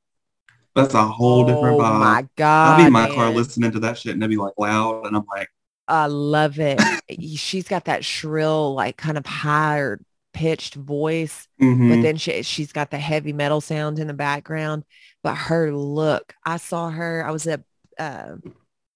[0.75, 1.97] That's a whole different vibe.
[1.97, 2.71] Oh my god!
[2.73, 5.17] I'll be in my car listening to that shit and it'll be like loud and
[5.17, 5.49] I'm like,
[5.89, 6.81] I love it.
[7.37, 10.01] She's got that shrill, like kind of higher
[10.33, 12.03] pitched voice, but mhm.
[12.03, 14.85] then she she's got the heavy metal sound in the background.
[15.25, 17.25] But her look, I saw her.
[17.27, 17.63] I was at
[17.99, 18.37] uh,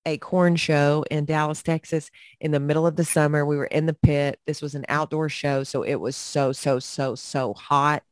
[0.07, 3.45] a Korn show in Dallas, Texas, in the middle of the summer.
[3.47, 4.39] We were in the pit.
[4.47, 8.03] This was an outdoor show, so it was so so so so hot.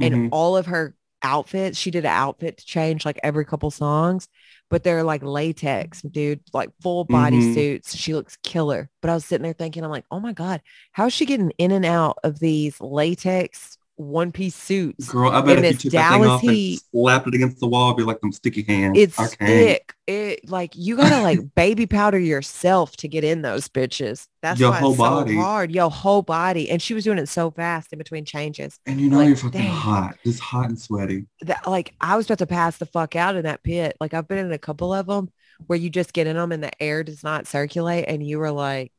[0.00, 0.28] and mhm.
[0.32, 4.28] all of her outfits, she did an outfit to change like every couple songs,
[4.70, 7.54] but they're like latex, dude, like full body Mhm.
[7.54, 7.94] suits.
[7.96, 8.90] She looks killer.
[9.02, 10.62] But I was sitting there thinking, I'm like, oh my God,
[10.92, 15.08] how is she getting in and out of these latex one piece suits?
[15.08, 16.80] Girl, I bet if you took that thing Dallas off heat.
[16.94, 18.98] and slapped it against the wall, it'd be like them sticky hands.
[18.98, 19.94] It's thick.
[20.06, 24.26] It like you gotta like baby powder yourself to get in those bitches.
[24.42, 25.34] That's Your why whole it's body.
[25.36, 25.70] so hard.
[25.70, 26.70] Your whole body.
[26.70, 28.78] And she was doing it so fast in between changes.
[28.86, 29.70] And you know Like, you're fucking dang.
[29.70, 30.16] hot.
[30.24, 31.26] Just hot and sweaty.
[31.42, 33.96] that like I was about to pass the fuck out in that pit.
[34.00, 35.30] Like I've been in a couple of them
[35.66, 38.50] where you just get in them and the air does not circulate and you were
[38.50, 38.90] like,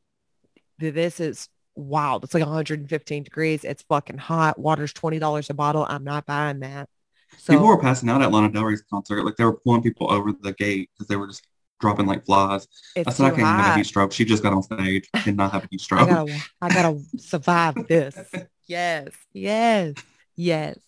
[0.80, 2.24] this is wild.
[2.24, 3.64] It's like 115 degrees.
[3.64, 4.60] It's fucking hot.
[4.60, 5.86] Water's $20 a bottle.
[5.88, 6.90] I'm not buying that.
[7.38, 9.24] So people were passing out at Lana Del Rey's concert.
[9.24, 11.48] Like they were pulling people over the gate because they were just
[11.80, 12.68] dropping like flies.
[12.96, 14.12] I said I can't have a heat stroke.
[14.14, 16.10] She just got on stage and not have a heat I stroke.
[16.10, 18.18] gotta, I gotta survive this.
[18.66, 19.96] Yes, yes,
[20.38, 20.80] yes.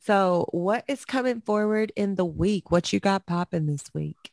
[0.00, 2.70] So what is coming forward in the week?
[2.70, 4.30] What you got popping this week?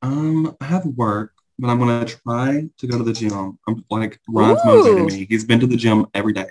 [0.00, 3.58] Um, I have work, but I'm gonna try to go to the gym.
[3.66, 5.26] I'm like Ryan's motivating me.
[5.28, 6.48] He's been to the gym every day,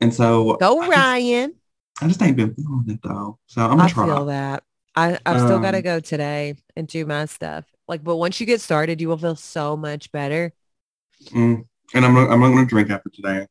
[0.00, 1.54] and so Go I just, Ryan.
[2.00, 3.38] I just ain't been feeling it though.
[3.46, 4.06] So I'm gonna try.
[4.06, 4.64] feel that.
[4.94, 7.64] I, I've still got to Um, go today and do my stuff.
[7.88, 10.52] Like, but once you get started, you will feel so much better.
[11.30, 11.64] Mm.
[11.94, 13.46] And I'm not, I'm not gonna drink after today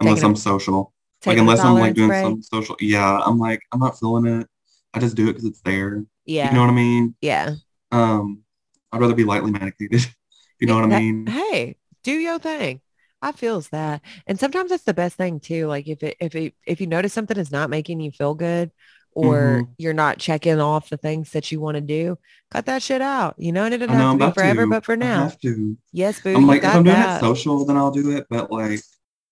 [0.00, 0.92] unless Taking a- I'm social.
[1.26, 2.22] Like unless I'm like doing break.
[2.24, 2.76] some social.
[2.80, 4.46] Yeah, I'm like I'm not feeling it.
[4.94, 6.04] I just do it because it's there.
[6.24, 6.48] Yeah.
[6.50, 7.14] You know what I mean?
[7.20, 7.54] yeah.
[7.90, 8.44] Um,
[8.92, 10.06] I'd rather be lightly medicated.
[10.60, 11.26] you know what I mean?
[11.26, 12.80] Hey, do your thing.
[13.20, 14.00] I feels that.
[14.26, 15.66] And sometimes that's the best thing too.
[15.66, 18.70] Like if it, if it, if you notice something is not making you feel good
[19.12, 19.68] or Mhm.
[19.78, 22.16] you're not checking off the things that you want to do,
[22.52, 23.34] cut that shit out.
[23.36, 24.66] You know, and it doesn't know have to be forever, to.
[24.70, 25.20] but for now.
[25.20, 25.76] I have to.
[25.92, 26.34] Yes, boo.
[26.36, 27.16] I'm like, if I'm doing that.
[27.20, 28.26] it social, then I'll do it.
[28.30, 28.80] But like,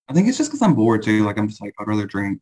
[0.09, 1.23] I think it's just because I'm bored too.
[1.23, 2.41] Like, I'm just like, I'd rather drink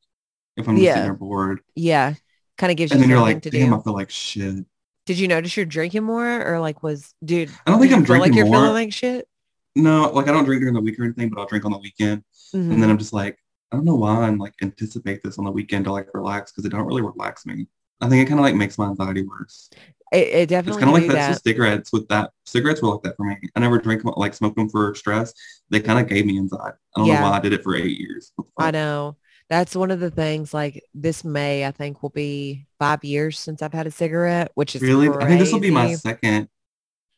[0.57, 0.93] if I'm just Yeah.
[0.93, 1.59] sitting there bored.
[1.75, 2.15] yeah.
[2.57, 3.75] Kind of gives you And then you're like, damn, do.
[3.75, 4.65] I feel like shit.
[5.05, 7.49] Did you notice you're drinking more or like was dude?
[7.65, 8.55] I don't think I'm feel like you're more.
[8.55, 9.27] feeling like shit.
[9.75, 11.77] No, like I don't drink during the week or anything, but I'll drink on the
[11.77, 12.23] weekend.
[12.53, 12.81] And Mhm.
[12.81, 13.37] then I'm just like,
[13.71, 16.65] I don't know why I'm like anticipate this on the weekend to like relax because
[16.65, 17.67] it don't really relax me.
[18.01, 19.69] I think it kind of like makes my anxiety worse.
[20.11, 21.43] It, it It's definitely kind of like that's that.
[21.43, 21.91] cigarettes.
[21.91, 23.37] With that, cigarettes were like that for me.
[23.55, 25.33] I never drink like smoke them for stress.
[25.69, 26.77] They kind of gave me anxiety.
[26.95, 27.19] I don't Yeah.
[27.19, 28.31] know why I did it for eight years.
[28.37, 29.17] The I know.
[29.49, 33.61] That's one of the things like this May, I think will be five years since
[33.61, 36.49] I've had a cigarette, which is Really, I think this will be my second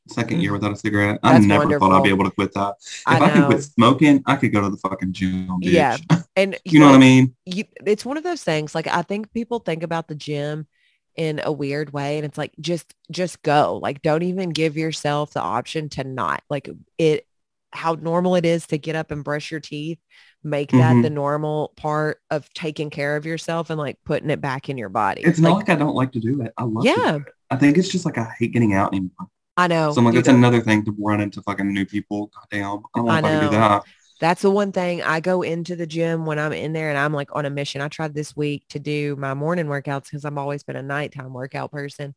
[0.10, 0.54] second year Mhm.
[0.54, 1.20] without a cigarette.
[1.22, 2.76] I That's never thought I'd be able to quit that.
[2.80, 5.72] If I I, could quit smoking, I could go to the fucking gym, bitch.
[5.74, 5.98] Yeah.
[6.38, 7.36] And you know what I mean?
[7.46, 8.74] You, it's one of those things.
[8.76, 10.68] Like I think people think about the gym
[11.18, 13.80] in a weird way, and it's like just just go.
[13.82, 16.42] Like don't even give yourself the option to not.
[16.50, 17.27] Like it,
[17.78, 20.00] how normal it is to get up and brush your teeth.
[20.44, 21.04] Make that Mhm.
[21.04, 24.90] the normal part of taking care of yourself and like putting it back in your
[24.90, 25.22] body.
[25.24, 26.54] It's not like, like I don't like to do it.
[26.58, 27.16] I love to Yeah.
[27.18, 27.24] it.
[27.50, 29.30] I think it's just like I hate getting out anymore.
[29.56, 29.92] I know.
[29.92, 32.28] So I'm like, it's another thing to run into fucking new people.
[32.28, 32.78] God damn.
[32.78, 33.84] I don't know I if I can do that.
[34.20, 37.14] That's the one thing I go into the gym when I'm in there and I'm
[37.14, 37.82] like on a mission.
[37.82, 41.34] I tried this week to do my morning workouts because I've always been a nighttime
[41.34, 42.16] workout person.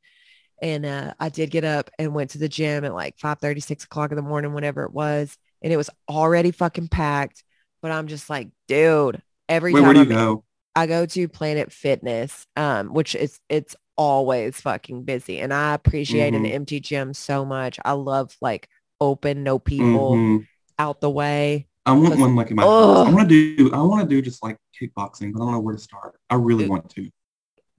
[0.63, 3.85] And uh, I did get up and went to the gym at like 5 6
[3.85, 5.37] o'clock in the morning, whenever it was.
[5.63, 7.45] And it was already fucking packed.
[7.83, 10.45] But I'm just like, dude, every Wait, time where do you I'm- go?
[10.77, 15.41] I go to Planet Fitness, um, which is it's always fucking busy.
[15.41, 16.53] And I appreciate an Mhm.
[16.55, 17.79] empty gym so much.
[17.85, 18.69] I love like
[19.01, 20.47] open, no people Mhm.
[20.79, 21.67] out the way.
[21.85, 23.09] I want one like in my house.
[23.09, 23.73] I want to do.
[23.73, 26.15] I want to do just like kickboxing, but I don't know where to start.
[26.31, 27.11] I really want to.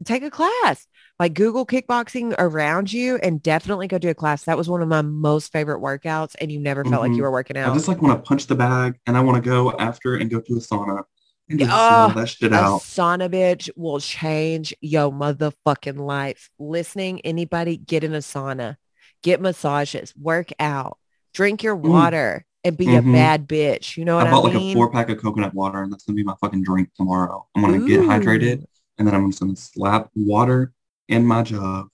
[0.03, 0.87] take a class.
[1.21, 4.45] Like Google kickboxing around you and definitely go do a class.
[4.45, 7.17] That was one of my most favorite workouts and you never felt like Mhm.
[7.17, 7.69] you were working out.
[7.69, 10.31] I just like want to punch the bag, and I want to go after and
[10.31, 11.03] go to a sauna
[11.47, 12.79] and just smell that shit a out.
[12.81, 16.49] sauna bitch will change your motherfucking life.
[16.57, 18.77] Listening, anybody get in a sauna,
[19.21, 20.97] get massages, work out,
[21.35, 21.87] drink your Mm.
[21.87, 22.97] water and be Mhm.
[22.97, 23.95] a bad bitch.
[23.95, 24.33] You know what I mean?
[24.33, 26.63] I, bought like a four pack of coconut water, and that's gonna be my fucking
[26.63, 27.45] drink tomorrow.
[27.55, 28.65] I'm gonna get hydrated,
[28.97, 30.73] and then I'm just gonna slap water
[31.11, 31.90] in my jug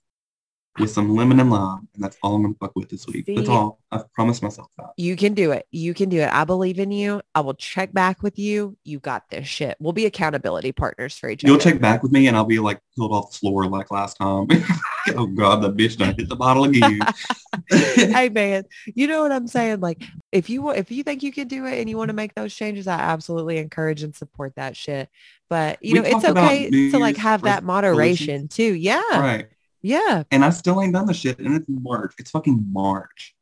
[0.80, 3.26] with some lemon and lime, and that's all I'm gonna fuck with this week.
[3.28, 3.80] That's all.
[3.92, 4.92] I've promised myself that.
[4.98, 5.66] You can do it.
[5.72, 6.30] You can do it.
[6.32, 7.22] I believe in you.
[7.34, 8.78] I will check back with you.
[8.84, 9.78] You got this shit.
[9.80, 11.52] We'll be accountability partners for each other.
[11.52, 14.16] You'll check back with me, and I'll be like pulled off the floor like last
[14.16, 14.48] time.
[15.16, 17.00] oh God, that bitch done hit the bottle again.
[17.70, 19.80] hey man, you know what I'm saying?
[19.80, 22.36] Like if you if you think you can do it and you want to make
[22.36, 25.10] those changes, I absolutely encourage and support that shit.
[25.50, 28.74] But you We know, it's okay to like have that moderation too.
[28.74, 29.02] Yeah.
[29.12, 29.48] right.
[29.82, 30.24] Yeah.
[30.32, 32.14] And I still ain't done the shit, and it's March.
[32.20, 33.36] It's fucking March.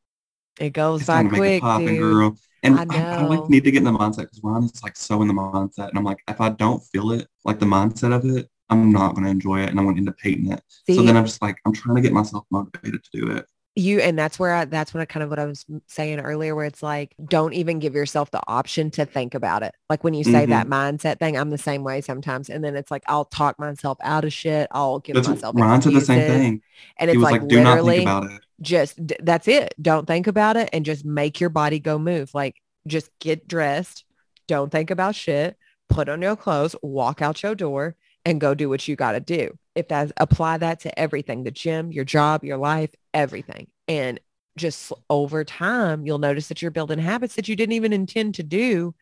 [0.60, 2.00] It goes It's by time to make quick, it poppin', dude.
[2.00, 2.38] girl.
[2.64, 4.98] And I I, I, like need to get in the mindset because Ron is like
[4.98, 8.14] so in the mindset, and I'm like, if I don't feel it, like the mindset
[8.16, 10.52] of it, I'm not going to enjoy it, and I'm going to end up hating
[10.52, 10.62] it.
[10.88, 13.46] See, so then I'm just like, I'm trying to get myself motivated to do it.
[13.78, 16.55] You and that's where I, that's when I kind of what I was saying earlier
[16.55, 20.13] where it's like don't even give yourself the option to think about it like when
[20.13, 20.51] you say Mm-hmm.
[20.51, 23.97] that mindset thing I'm the same way sometimes and then it's like I'll talk myself
[24.01, 26.61] out of shit I'll give That's myself Ron said the same thing.
[26.97, 28.41] and it's was like, like, do not literally think about it.
[28.61, 32.55] just that's it don't think about it and just make your body go move like
[32.88, 34.05] just get dressed
[34.47, 35.57] don't think about shit
[35.89, 39.19] put on your clothes walk out your door and go do what you got to
[39.19, 44.19] do if that apply that to everything the gym your job your life everything and
[44.57, 48.43] just over time you'll notice that you're building habits that you didn't even intend to
[48.43, 48.93] do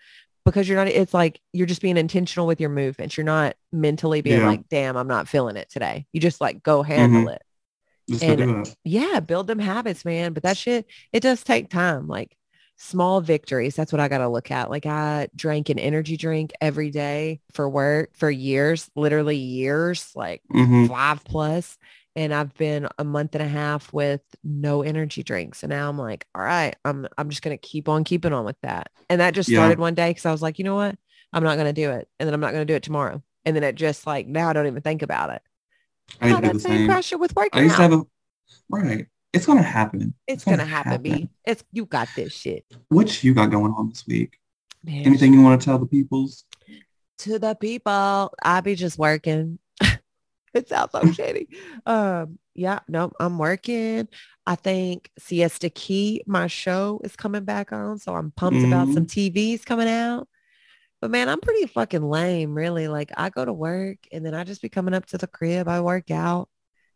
[0.45, 4.21] because you're not it's like you're just being intentional with your movements you're not mentally
[4.21, 4.47] being Yeah.
[4.47, 7.29] like damn i'm not feeling it today you just like go handle mm-hmm.
[7.29, 7.41] it
[8.09, 8.75] Just and- to do it.
[8.83, 10.33] yeah, build them habits, man.
[10.33, 12.07] But that shit, it does take time.
[12.09, 12.35] Like
[12.77, 13.75] small victories.
[13.75, 14.69] That's what I got to look at.
[14.69, 20.41] Like I drank an energy drink every day for work for years, literally years, like
[20.51, 21.77] hmm five plus.
[22.15, 25.63] And I've been a month and a half with no energy drinks.
[25.63, 28.45] And now I'm like, all right, I'm, I'm just going to keep on keeping on
[28.45, 28.89] with that.
[29.09, 29.59] And that just Yeah.
[29.59, 30.13] started one day.
[30.13, 30.95] Cause I was like, you know what?
[31.31, 32.07] I'm not going to do it.
[32.19, 33.23] And then I'm not going to do it tomorrow.
[33.45, 35.41] And then it just like, now I don't even think about it.
[36.21, 37.77] I to that the same pressure with working I used out.
[37.77, 38.03] to have a
[38.69, 39.07] right.
[39.33, 40.13] It's gonna happen.
[40.27, 41.29] It's gonna happen, B.
[41.45, 42.65] It's you got this shit.
[42.89, 44.37] What you got going on this week?
[44.83, 46.45] Man, Anything you want to tell the peoples?
[47.19, 48.33] to the people?
[48.43, 49.57] I be just working.
[50.53, 51.47] it sounds so shitty.
[51.85, 54.07] Um, yeah, no, I'm working.
[54.45, 59.05] I think Siesta Key, my show is coming back on, so I'm pumped about some
[59.05, 60.27] TVs coming out.
[61.01, 62.87] But man, I'm pretty fucking lame, really.
[62.87, 65.67] Like I go to work and then I just be coming up to the crib.
[65.67, 66.49] I work out,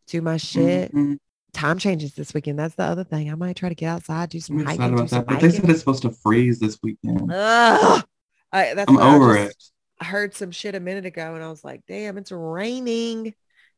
[0.07, 0.93] do my shit.
[0.93, 1.17] Mhm.
[1.57, 2.59] Time changes this weekend.
[2.59, 3.31] That's the other thing.
[3.31, 5.25] I might try to get outside, do some I'm hiking, about that.
[5.25, 7.31] But they said it's supposed to freeze this weekend.
[7.33, 8.05] Ugh.
[8.51, 9.63] I, that's I'm I over just- it.
[9.99, 13.33] I heard some shit a minute ago and I was like, damn, it's raining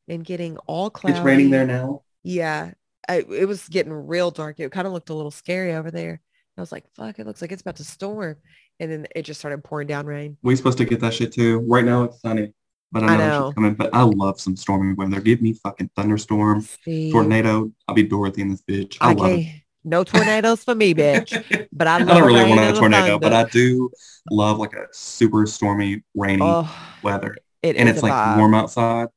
[0.09, 1.15] and getting all cloudy.
[1.15, 2.03] It's raining there now.
[2.23, 2.71] Yeah.
[3.07, 4.59] I, it was getting real dark.
[4.59, 6.19] It kind of looked a little scary over there.
[6.57, 8.35] I was like, fuck, it looks like it's about to storm.
[8.81, 10.35] And then it just started pouring down rain.
[10.43, 11.59] We supposed to get that shit too.
[11.59, 12.53] Right now it's sunny,
[12.91, 13.45] but I know, I know.
[13.47, 13.73] shit's coming.
[13.75, 15.19] But I love some stormy weather.
[15.21, 17.71] Give me fucking thunderstorm, See, tornado.
[17.87, 18.97] I'll be Dorothy in this bitch.
[19.01, 19.47] I, I love can't,
[19.83, 21.67] no tornadoes for me, bitch.
[21.71, 23.33] But I I don't really want a tornado, but.
[23.33, 23.89] I do
[24.31, 26.69] love like a super stormy, rainy oh,
[27.03, 27.35] weather.
[27.63, 28.37] it And it's like vibe.
[28.37, 29.07] warm outside.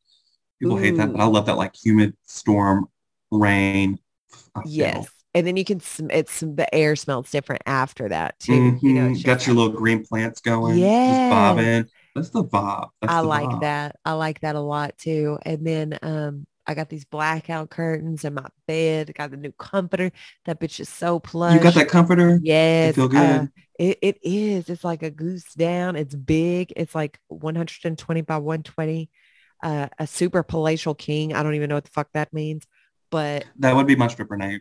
[0.61, 2.87] People hate that, but I love that like humid storm,
[3.33, 3.99] rain.
[4.55, 4.71] I feel.
[4.71, 5.09] Yes.
[5.35, 8.79] And then you can, sm- it's the air smells different after that too.
[8.83, 9.15] You know, Mhm.
[9.15, 10.79] it's got your little green plants going.
[10.79, 11.17] Yes.
[11.17, 11.85] Just bobbing.
[12.15, 12.91] That's the vibe.
[13.01, 13.61] That's I the like vibe.
[13.63, 13.97] that.
[14.05, 15.39] I like that a lot too.
[15.43, 19.11] And then um I got these blackout curtains in my bed.
[19.11, 20.13] I got the new comforter.
[20.45, 21.55] That bitch is so plush.
[21.55, 22.39] You got that comforter?
[22.43, 22.95] Yes.
[22.95, 23.51] feel uh, good?
[23.79, 24.69] it, it is.
[24.69, 25.97] It's like a goose down.
[25.97, 26.73] It's big.
[26.77, 29.11] It's like 120 by 120.
[29.63, 31.35] Uh, a super palatial king.
[31.35, 32.65] I don't even know what the fuck that means.
[33.11, 34.61] But That would be my stripper name.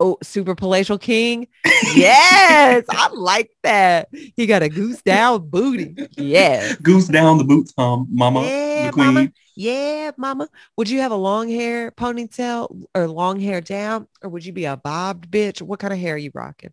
[0.00, 1.48] Oh, super palatial king.
[1.94, 4.08] Yes, I like that.
[4.36, 5.94] He got a goose down booty.
[6.16, 6.76] Yes.
[6.82, 9.06] Goose down the boots, um, mama, Yeah, the queen.
[9.06, 9.32] mama.
[9.56, 10.48] Yeah, mama.
[10.76, 14.06] Would you have a long hair ponytail or long hair down?
[14.22, 15.60] Or would you be a bobbed bitch?
[15.62, 16.72] What kind of hair are you rocking?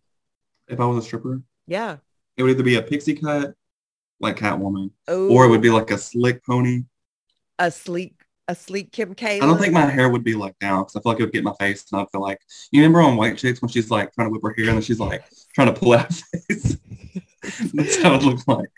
[0.68, 1.96] If I was a stripper, Yeah.
[2.36, 3.54] it would either be a pixie cut,
[4.20, 6.84] like Catwoman, Oh, or it would be like a slick pony.
[7.58, 8.15] a sleek,
[8.48, 9.40] a sleek Kim K.
[9.40, 11.32] I don't think my hair would be like down because I feel like it would
[11.32, 12.38] get my face and I'd feel like,
[12.70, 14.82] you remember on White Chicks when she's like trying to whip her hair and then
[14.82, 15.24] she's like
[15.54, 16.76] trying to pull out her face?
[17.74, 18.68] That's how it looks like.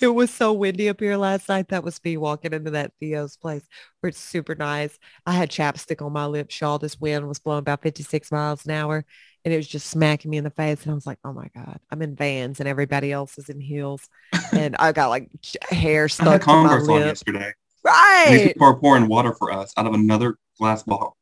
[0.00, 1.68] it was so windy up here last night.
[1.68, 3.66] That was me walking into that Theo's place
[4.00, 4.98] where it's super nice.
[5.26, 6.78] I had chapstick on my lips, y'all.
[6.78, 9.04] This wind was blowing about 56 miles an hour
[9.44, 10.82] and it was just smacking me in the face.
[10.82, 13.60] And I was like, oh my God, I'm in vans and everybody else is in
[13.60, 14.08] heels.
[14.52, 15.30] And I got like
[15.68, 17.54] hair I had stuck to my Converse on lip.
[18.26, 18.42] And Right.
[18.42, 21.16] people are pouring water for us out of another glass bottle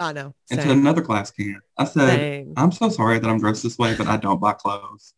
[0.00, 0.34] I know.
[0.50, 1.60] into another glass can.
[1.78, 2.54] I said, Same.
[2.56, 5.14] I'm so sorry that I'm dressed this way, but I don't buy clothes.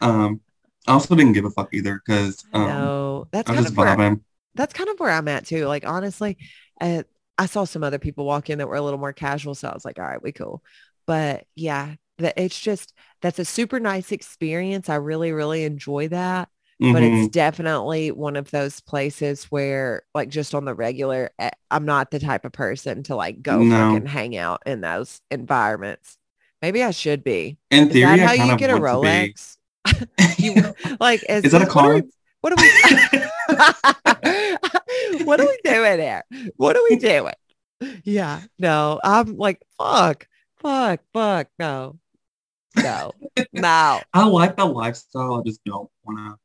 [0.00, 0.40] Um,
[0.86, 3.96] I also didn't give a fuck either because um, no, that's I kind of where
[3.96, 4.20] vibing.
[4.54, 5.66] that's kind of where I'm at too.
[5.66, 6.38] Like honestly,
[6.80, 7.02] uh,
[7.38, 9.54] I saw some other people walk in that were a little more casual.
[9.54, 10.62] So I was like, all right, we cool.
[11.06, 14.88] But yeah, that it's just, that's a super nice experience.
[14.88, 16.48] I really, really enjoy that.
[16.80, 17.24] But Mhm.
[17.24, 22.10] it's definitely one of those places where like just on the regular, eh, I'm not
[22.10, 23.92] the type of person to like go No.
[23.92, 26.16] fucking hang out in those environments.
[26.62, 27.58] Maybe I should be.
[27.70, 28.74] in Is theory, that how I you get a.
[28.74, 29.58] Rolex?
[30.38, 31.94] You- like, is, Is that a what are car?
[31.96, 32.02] we-
[32.40, 32.70] What are we?
[35.24, 36.24] what are we doing there?
[36.56, 37.34] What are we doing?
[38.04, 40.26] Yeah, no, I'm like, fuck,
[40.62, 41.98] fuck, fuck, no,
[42.76, 43.12] no,
[43.52, 44.00] no.
[44.14, 45.40] I like the lifestyle.
[45.40, 46.38] I just don't want to.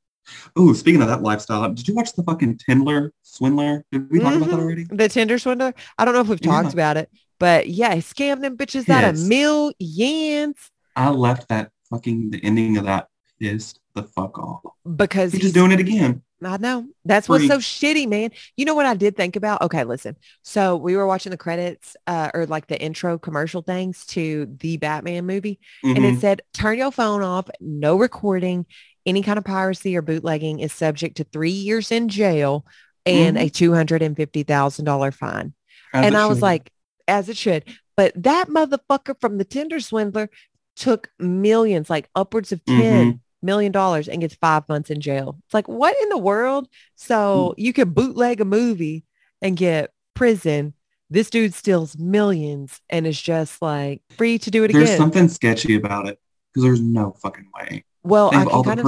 [0.60, 3.84] Ooh, speaking of that lifestyle, did you watch the fucking Tindler Swindler?
[3.92, 4.62] Did we talk about that Mhm.
[4.62, 4.84] already?
[4.90, 5.74] The Tinder swindler.
[5.98, 6.74] I don't know if we've talked Yeah.
[6.74, 7.10] about it,
[7.40, 12.78] but yeah, he scammed them bitches out of millions I left that fucking the ending
[12.78, 13.08] of that
[13.40, 14.62] pissed the fuck off.
[14.96, 16.22] because He's he's just doing it again.
[16.44, 16.88] I know.
[17.06, 18.30] That's what's so shitty, man.
[18.56, 19.62] You know what I did think about?
[19.64, 20.16] Okay, listen.
[20.44, 24.78] So we were watching the credits uh, or like the intro commercial things to the
[24.78, 25.60] Batman movie.
[25.84, 26.18] And Mhm.
[26.18, 28.66] it said, turn your phone off, no recording.
[29.06, 32.66] Any kind of piracy or bootlegging is subject to three years in jail
[33.06, 35.54] and a $250,000 fine.
[35.94, 36.42] As and I was should.
[36.44, 36.72] like,
[37.08, 37.64] as it should.
[37.96, 40.30] But that motherfucker from the Tinder swindler
[40.76, 42.82] took millions, like upwards of Mm-hmm.
[42.82, 45.38] ten million dollars and gets five months in jail.
[45.46, 46.68] It's like, what in the world?
[46.96, 47.64] So Mm.
[47.64, 49.06] you can bootleg a movie
[49.42, 50.74] and get prison.
[51.12, 54.86] This dude steals millions and is just like free to do it there's again.
[54.88, 56.20] There's something sketchy about it
[56.52, 57.86] because there's no fucking way.
[58.06, 58.86] Well, I can kind of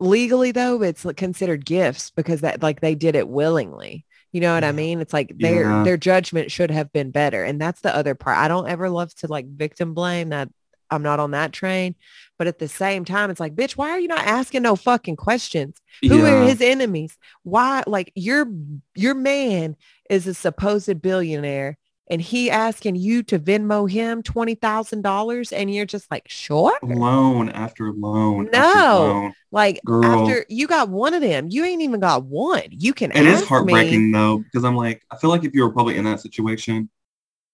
[0.00, 4.04] legally though, it's considered gifts because that like they did it willingly.
[4.32, 5.00] You know what I mean?
[5.00, 5.82] It's like their Yeah.
[5.82, 7.42] their judgment should have been better.
[7.42, 8.38] And that's the other part.
[8.38, 10.48] I don't ever love to like victim blame that
[10.90, 11.94] I'm not on that train.
[12.38, 15.16] But at the same time, it's like, bitch, why are you not asking no fucking
[15.16, 15.76] questions?
[16.02, 17.16] Who are his enemies?
[17.42, 18.46] Why like your
[18.94, 19.76] your man
[20.08, 21.76] is a supposed billionaire
[22.10, 26.76] and he asking you to Venmo him twenty thousand dollars and you're just like, sure.
[26.82, 28.50] loan after loan.
[28.52, 28.58] No.
[28.58, 29.32] After loan.
[29.52, 30.04] Like Girl.
[30.04, 32.64] after you got one of them, you ain't even got one.
[32.70, 34.12] You can It is heartbreaking me.
[34.12, 36.90] though because I'm like I feel like if you were probably in that situation,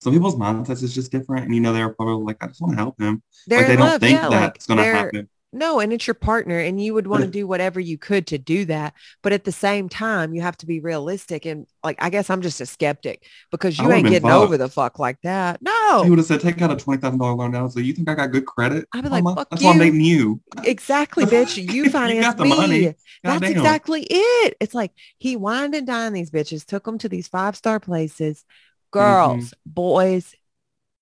[0.01, 2.73] some people's mindsets is just different, and you know they're probably like I just want
[2.73, 3.23] to help him.
[3.47, 5.29] They're like they don't love, think yeah, that's like, gonna happen.
[5.57, 8.39] No, and it's your partner and you would want to do whatever you could to
[8.39, 8.95] do that.
[9.23, 11.47] But at the same time, you have to be realistic.
[11.47, 14.45] And like, I guess I'm just a skeptic because you ain't getting fucked.
[14.45, 15.63] over the fuck like that.
[15.63, 16.03] No.
[16.05, 18.09] He would have said, "Take out a twenty thousand dollar loan now." So you think
[18.09, 18.87] I got good credit?
[18.93, 19.25] I'd be like?
[19.25, 20.41] "Fuck That's why I'm dating you.
[20.65, 21.57] exactly, bitch.
[21.57, 22.51] You You finance the me.
[22.51, 22.85] money.
[23.23, 23.51] That's Goddamn.
[23.53, 24.57] exactly it.
[24.61, 28.45] It's like he wined and dined these bitches, took them to these five star places.
[28.95, 28.99] Mm-hmm.
[28.99, 30.35] Girls, boys,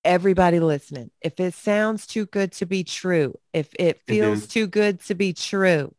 [0.05, 1.11] everybody listening.
[1.21, 5.33] If it sounds too good to be true, if it feels too good to be
[5.33, 5.95] true,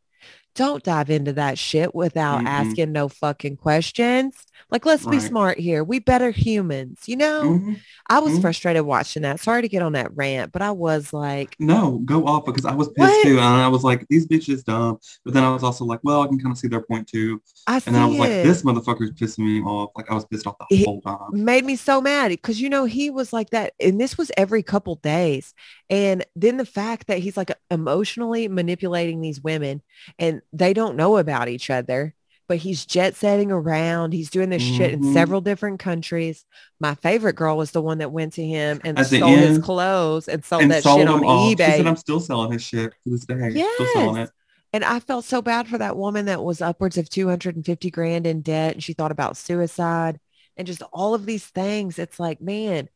[0.56, 2.48] don't dive into that shit without Mm-mm.
[2.48, 4.36] asking no fucking questions.
[4.72, 5.84] Like, let's be smart here.
[5.84, 7.60] We better humans, you know?
[7.62, 7.78] Mhm.
[8.10, 8.42] I was Mhm.
[8.42, 9.40] frustrated watching that.
[9.40, 12.74] Sorry to get on that rant, but I was like, No, go off because I
[12.74, 13.24] was pissed What?
[13.24, 16.22] too, and I was like, "These bitches dumb," but then I was also like, "Well,
[16.22, 18.44] I can kind of see their point too." I And then I was like, it.
[18.44, 21.18] "This motherfucker's pissing me off." Like I was pissed off the He- whole time.
[21.34, 24.64] made me so mad because you know he was like that and this was every
[24.64, 25.54] couple days
[25.90, 29.82] and then the fact that he's like emotionally manipulating these women
[30.20, 32.14] and they don't know about each other
[32.48, 35.14] but he's jet setting around he's doing this shit in Mhm.
[35.14, 36.46] several different countries
[36.80, 40.28] my favorite girl was the one that went to him and At stole his clothes
[40.28, 41.22] and sold and that sold shit on.
[41.22, 43.50] She ebay said, "I'm still selling his shit to this day.
[43.52, 44.28] Still selling Yes.
[44.30, 44.34] it."
[44.74, 48.42] and I felt so bad for that woman that was upwards of 250 grand in
[48.42, 50.20] debt and she thought about suicide
[50.58, 51.98] and just all of these things.
[51.98, 52.90] It's like, man,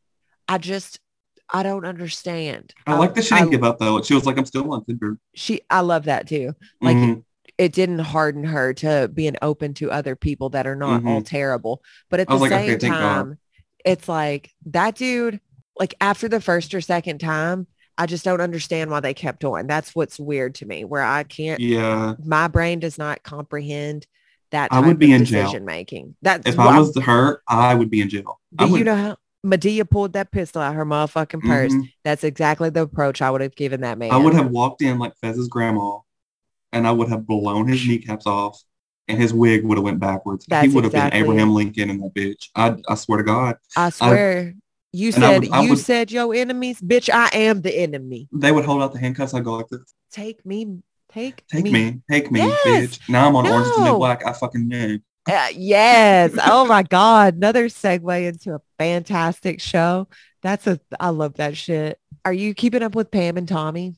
[0.46, 1.00] I just,
[1.52, 2.74] I don't understand.
[2.86, 4.00] I like that she didn't I- give up though.
[4.02, 6.54] She was like, "I'm still on Tinder." She, I love that too.
[6.80, 7.24] Like Mhm.
[7.60, 11.82] It didn't harden her to being open to other people that are not all terrible.
[12.08, 12.34] But at Mm-hmm.
[12.36, 13.38] The like, same okay, time,
[13.84, 15.40] it's like that dude,
[15.78, 17.66] like after the first or second time,
[17.98, 19.66] I just don't understand why they kept on.
[19.66, 22.14] That's what's weird to me where I can't yeah.
[22.24, 24.06] my brain does not comprehend
[24.52, 25.42] that I would be of in jail.
[25.42, 26.16] decision making.
[26.22, 28.40] That If I was her, I would be in jail.
[28.56, 31.72] Do you know how Madea pulled that pistol out her motherfucking purse?
[31.72, 31.92] Mhm.
[32.04, 34.10] That's exactly the approach I would have given that man.
[34.12, 35.98] I would have walked in like Fez's grandma,
[36.72, 38.62] and I would have blown his kneecaps off,
[39.08, 40.46] and his wig would have went backwards.
[40.48, 41.54] That's he would have exactly been Abraham.
[41.54, 42.48] Lincoln in that bitch.
[42.54, 44.54] I I swear to God, I swear.
[44.92, 47.08] you and I said would- I you would- said your enemies, bitch.
[47.12, 48.28] I am the enemy.
[48.32, 49.34] they would hold out the handcuffs.
[49.34, 49.94] I'd go like this.
[50.12, 50.78] Take me.
[51.12, 52.64] Take, Take me, take me, Yes.
[52.64, 53.08] bitch.
[53.08, 54.24] Now I'm on Orange is the New Black.
[54.24, 55.00] I fucking knew.
[55.28, 56.32] Uh, yes.
[56.44, 57.34] oh my God.
[57.34, 60.06] Another segue into a fantastic show.
[60.42, 61.98] That's a, I love that shit.
[62.24, 63.96] Are you keeping up with Pam and Tommy?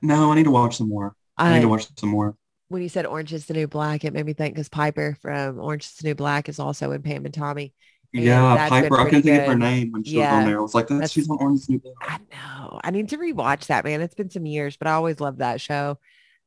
[0.00, 1.14] No, I need to watch some more.
[1.36, 2.36] I, need to watch some more.
[2.68, 5.58] when you said Orange is the New Black, it made me think because Piper from
[5.60, 7.72] Orange is the New Black is also in Pam and Tommy.
[8.14, 8.98] and Yeah, Piper.
[9.00, 10.58] I couldn't think of her name when she was on there.
[10.58, 11.94] I was like, that's, that's- she's on Orange is the New Black.
[12.00, 12.18] I
[12.60, 12.80] know.
[12.84, 14.00] I need to rewatch that, man.
[14.00, 15.98] It's been some years, but I always loved that show.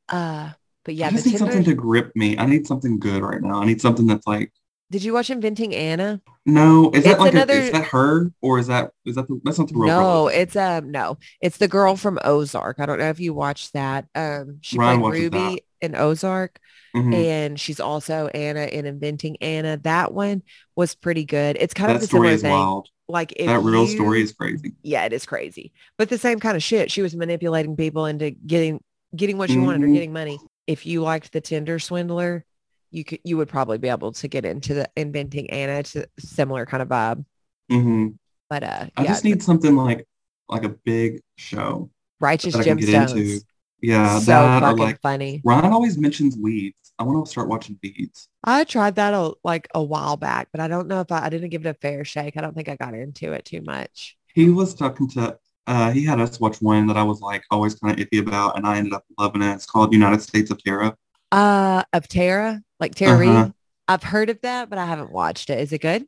[0.08, 0.50] Uh,
[0.84, 2.38] but yeah, I just need something to grip me.
[2.38, 3.60] I need something good right now.
[3.60, 4.52] I need something that's like,
[4.90, 6.20] Did you watch Inventing Anna?
[6.44, 9.40] no, is that It's like a, is that her or is that is that the,
[9.42, 10.28] that's not the real No, girl?
[10.28, 12.76] it's um no, it's the girl from Ozark.
[12.78, 14.06] I don't know if you watched that.
[14.14, 15.60] Um, she Ryan played Ruby that.
[15.80, 16.60] in Ozark,
[16.94, 17.14] Mhm.
[17.14, 19.76] and she's also Anna in Inventing Anna.
[19.78, 20.42] That one
[20.76, 21.56] was pretty good.
[21.58, 22.50] It's kind That of story similar thing.
[22.52, 22.88] wild.
[23.08, 24.74] Like if That real you- story is crazy.
[24.82, 26.90] yeah, it is crazy, but the same kind of shit.
[26.92, 28.80] She was manipulating people into getting
[29.14, 29.94] getting what she wanted or Mhm.
[29.94, 30.38] getting money.
[30.66, 32.44] If you liked the Tinder swindler,
[32.90, 35.82] you could you would probably be able to get into the Inventing Anna.
[35.84, 37.24] to similar kind of vibe,
[37.70, 38.08] Mm-hmm.
[38.48, 40.06] but uh, I yeah, just need something like
[40.48, 43.14] like a big show Righteous that I can get into.
[43.14, 43.44] Gemstones.
[43.82, 45.42] Yeah, so that fucking like funny.
[45.44, 46.92] Ron always mentions Weeds.
[46.98, 48.28] I want to start watching Weeds.
[48.42, 51.28] I tried that a, like a while back, but I don't know if I, I
[51.28, 52.36] didn't give it a fair shake.
[52.36, 54.16] I don't think I got into it too much.
[54.34, 57.74] He was talking to uh he had us watch one that I was like always
[57.74, 59.52] kind of iffy about and I ended up loving it.
[59.54, 60.96] It's called United States of Tara.
[61.32, 63.44] Uh, of Tara, like Tara Uh-huh.
[63.44, 63.52] Reid.
[63.88, 65.60] I've heard of that, but I haven't watched it.
[65.60, 66.06] Is it good?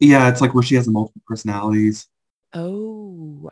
[0.00, 2.06] Yeah, it's like where she has multiple personalities.
[2.54, 3.50] Oh,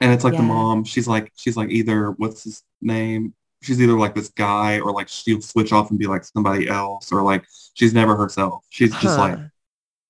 [0.00, 3.34] And it's like the mom, she's like she's like either what's his name?
[3.62, 7.12] She's either like this guy or like she'll switch off and be like somebody else
[7.12, 8.64] or like she's never herself.
[8.70, 9.38] She's just like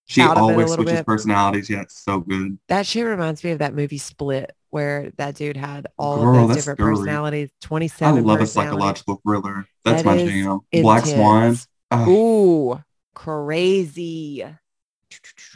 [0.07, 1.07] she Out of it a always switches bit.
[1.07, 1.71] personalities.
[1.71, 2.59] Yeah, it's so good.
[2.69, 6.49] that shit reminds me of that movie Split, where that dude had all Girl, of
[6.49, 6.95] those different scary.
[6.97, 7.51] personalities.
[8.01, 9.67] I love a psychological thriller.
[9.85, 10.61] That's That my jam.
[10.73, 11.57] Black Swan.
[11.91, 12.09] Ugh.
[12.09, 12.81] Ooh,
[13.15, 14.43] crazy.
[14.43, 14.57] if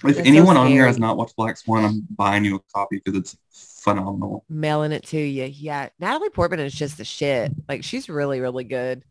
[0.02, 3.00] that's so anyone on here has not watched Black Swan, I'm buying you a copy
[3.04, 3.36] because it's
[3.82, 4.44] phenomenal.
[4.48, 5.44] Mailing it to you.
[5.44, 5.88] Yeah.
[6.00, 7.52] Natalie Portman is just the shit.
[7.68, 9.04] Like she's really, really good.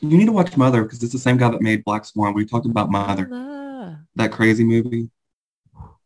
[0.00, 2.34] You need to watch Mother because it's the same guy that made Black Swan.
[2.34, 3.96] We talked about Mother, Ah.
[4.14, 5.10] that crazy movie.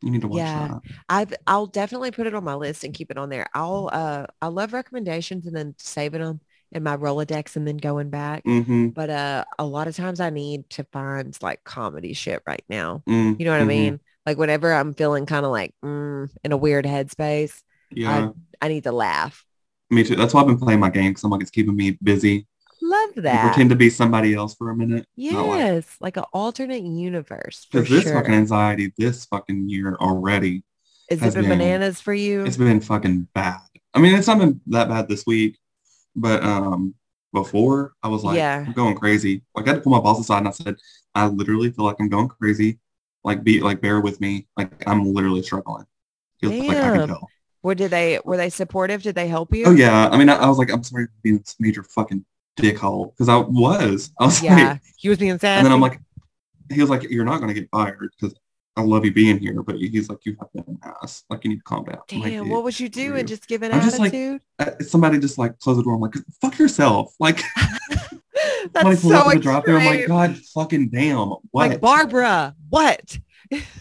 [0.00, 0.68] You need to watch Yeah.
[0.68, 0.80] that.
[1.08, 3.46] I've I'll definitely put it on my list and keep it on there.
[3.54, 6.40] I'll uh I love recommendations and then saving them
[6.72, 8.44] in my Rolodex and then going back.
[8.44, 8.88] Mm-hmm.
[8.88, 13.02] But uh a lot of times I need to find like comedy shit right now.
[13.08, 13.68] Mm, You know what I mhm.
[13.68, 14.00] mean?
[14.26, 18.84] Like whenever I'm feeling kind of like mm, in a weird headspace, Yeah, I need
[18.84, 19.44] to laugh.
[19.90, 20.16] me too.
[20.16, 22.46] That's why I've been playing my game because I'm like, it's keeping me busy.
[22.84, 23.46] Love that.
[23.46, 25.06] pretend to be somebody else for a minute.
[25.16, 28.14] Not like- Yes, like an alternate universe Because this sure.
[28.14, 30.64] fucking anxiety this fucking year already,
[31.08, 32.44] Is it been been- bananas for you?
[32.44, 33.60] it's been fucking bad.
[33.94, 35.58] I mean, it's not been that bad this week,
[36.16, 36.94] but um,
[37.32, 38.64] before I was like, Yeah.
[38.66, 39.42] I'm going crazy.
[39.54, 40.76] Like I had to pull my boss aside and I said,
[41.14, 42.78] I literally feel like I'm going crazy.
[43.24, 44.46] Like be like bear with me.
[44.56, 45.86] Like I'm literally struggling.
[46.42, 47.30] Was like, I can tell.
[47.62, 49.02] Were did they were they supportive?
[49.02, 49.64] Did they help you?
[49.66, 50.08] Oh yeah.
[50.08, 52.24] I mean, I, I was like, I'm sorry for being this major fucking
[52.56, 54.10] dickhole because I was.
[54.20, 54.72] I was Yeah.
[54.72, 55.58] like, He was being sad.
[55.58, 56.00] and then I'm like,
[56.70, 58.34] he was like, you're not gonna get fired because
[58.76, 61.24] I love you being here, but he's like, you have been an ass.
[61.28, 61.98] Like you need to calm down.
[62.10, 64.40] I'm like, damn, what would you do and Just giving I'm just like- attitude?
[64.58, 65.94] uh, somebody just like close the door.
[65.94, 67.14] I'm like, fuck yourself.
[67.20, 67.42] Like
[68.72, 69.78] That's so the drop there.
[69.78, 70.06] I'm like.
[70.06, 71.28] God fucking damn.
[71.50, 71.70] What?
[71.70, 73.18] Like Barbara, what?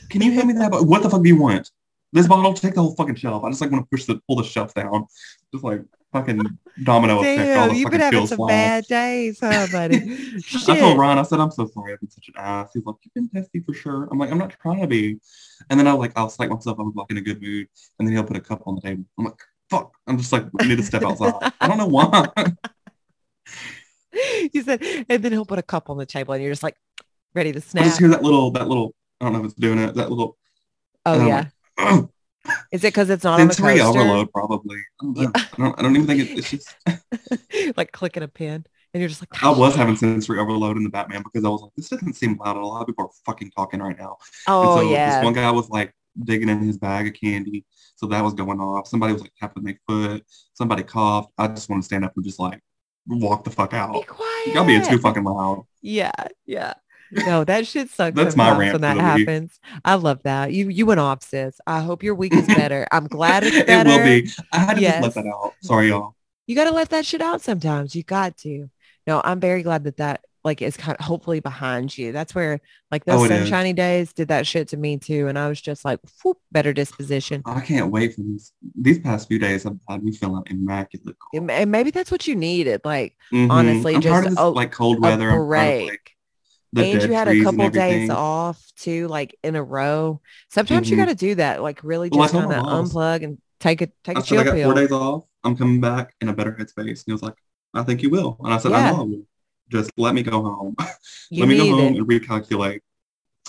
[0.09, 0.71] Can you hand me that?
[0.71, 1.69] bo- What the fuck do you want?
[2.13, 3.43] This bottle, take the whole fucking shelf.
[3.45, 5.05] I just like want to push the pull the shelf down.
[5.53, 5.81] Just like
[6.11, 6.41] fucking
[6.83, 7.39] domino effect.
[7.39, 9.97] All Damn, the you've been having some bad days, huh, buddy?
[10.67, 11.93] I told Ron, I said, I'm so sorry.
[11.93, 12.71] I've been such an ass.
[12.73, 14.07] He's like, you've been testy for sure.
[14.11, 15.19] I'm like, I'm not trying to be.
[15.69, 16.79] And then I like, I'll psych myself.
[16.79, 17.67] I was like in a good mood.
[17.99, 19.05] And then he'll put a cup on the table.
[19.17, 19.39] I'm like,
[19.69, 19.93] fuck.
[20.07, 21.33] I'm just like, I need to step outside.
[21.59, 22.27] I don't know why.
[24.53, 26.75] you said, and then he'll put a cup on the table, and you're just like
[27.33, 27.83] ready to snap.
[27.83, 30.09] I just hear that little, that little, I don't know if it's doing it, that
[30.09, 30.37] little,
[31.05, 31.47] oh yeah, like,
[31.77, 32.09] "Ugh."
[32.71, 33.99] is it because it's not on a sensory coaster?
[33.99, 34.77] overload probably.
[35.01, 35.37] I don't.
[35.37, 36.75] I don't, I don't even think it, it's just,
[37.77, 40.89] like clicking a pin, and you're just like, I was having sensory overload in the
[40.89, 42.71] Batman because I was like, this doesn't seem loud at all.
[42.71, 44.17] A lot of people are fucking talking right now.
[44.47, 47.65] oh and so yeah, this one guy was like digging in his bag of candy.
[47.95, 48.87] So that was going off.
[48.87, 50.23] Somebody was like tapping their foot.
[50.53, 51.31] Somebody coughed.
[51.37, 52.59] I just want to stand up and just like
[53.07, 53.93] walk the fuck out.
[53.93, 54.47] be quiet.
[54.53, 55.65] Y'all being too fucking loud.
[55.81, 56.11] Yeah,
[56.45, 56.73] yeah.
[57.11, 58.15] No, that shit sucks.
[58.15, 59.27] That's my rant when that week.
[59.27, 59.59] happens.
[59.83, 60.53] I love that.
[60.53, 61.59] You you went off, sis.
[61.67, 62.87] I hope your week is better.
[62.91, 63.89] I'm glad it's better.
[63.89, 64.29] it will be.
[64.53, 65.03] I had to Yes.
[65.03, 65.53] just let that out.
[65.61, 66.15] Sorry, y'all.
[66.47, 67.95] You got to let that shit out sometimes.
[67.95, 68.69] You got to.
[69.07, 72.11] No, I'm very glad that that like is kind of hopefully behind you.
[72.11, 72.59] That's where
[72.89, 73.37] like those Oh, it is.
[73.49, 76.73] sunshiny days did that shit to me too, and I was just like, whoop, better
[76.73, 77.43] disposition.
[77.45, 78.51] I can't wait for these.
[78.75, 81.15] These past few days have had me feeling immaculate.
[81.33, 82.81] And maybe that's what you needed.
[82.83, 83.51] Like Mhm.
[83.51, 85.29] honestly, I'm just this, a- like cold a weather.
[85.29, 86.11] I'm break.
[86.73, 90.21] The and you had a couple days off too, like in a row.
[90.49, 90.99] Sometimes you Mhm.
[91.01, 94.17] got to do that, like really just told kind of unplug and take a take
[94.17, 95.23] I a said I chill got four days off.
[95.43, 96.77] I'm coming back in a better headspace.
[96.77, 97.35] And he was like,
[97.73, 98.37] I think you will.
[98.43, 98.77] And I said, Yeah.
[98.77, 99.23] I know I will.
[99.69, 100.75] Just let me go home.
[101.31, 101.97] Let me go home it.
[101.97, 102.81] and recalculate.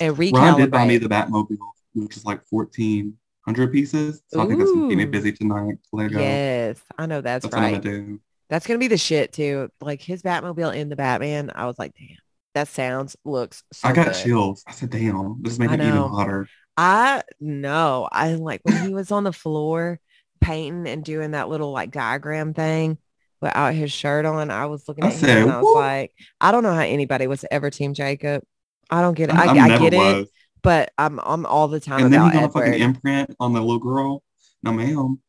[0.00, 1.58] and Ron did buy me the Batmobile,
[1.94, 4.22] which is like fourteen hundred pieces.
[4.28, 5.78] So I think that's gonna keep me busy tonight.
[5.92, 6.20] Lego.
[6.20, 8.18] Yes, I know that's, that's right.
[8.48, 9.68] That's gonna be the shit too.
[9.80, 11.50] Like his Batmobile in the Batman.
[11.54, 12.16] I was like, damn,
[12.54, 14.14] that sounds looks so I got good.
[14.14, 14.64] chills.
[14.66, 18.08] I said, "Damn, this made I it even hotter." I know.
[18.10, 20.00] I like when he was on the floor
[20.40, 22.98] painting and doing that little like diagram thing
[23.40, 24.50] without his shirt on.
[24.50, 26.72] I was looking I at him said, and I was "Whoop." like, I don't know
[26.74, 28.42] how anybody was ever team Jacob.
[28.90, 29.36] I don't get it.
[29.36, 30.28] I, I, I never get it, was.
[30.62, 33.60] but I'm I'm all the time And then he got a fucking imprint on the
[33.60, 34.22] little girl.
[34.62, 35.20] No, ma'am,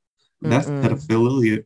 [0.41, 0.81] that's Mm-mm.
[0.81, 1.63] pedophilia.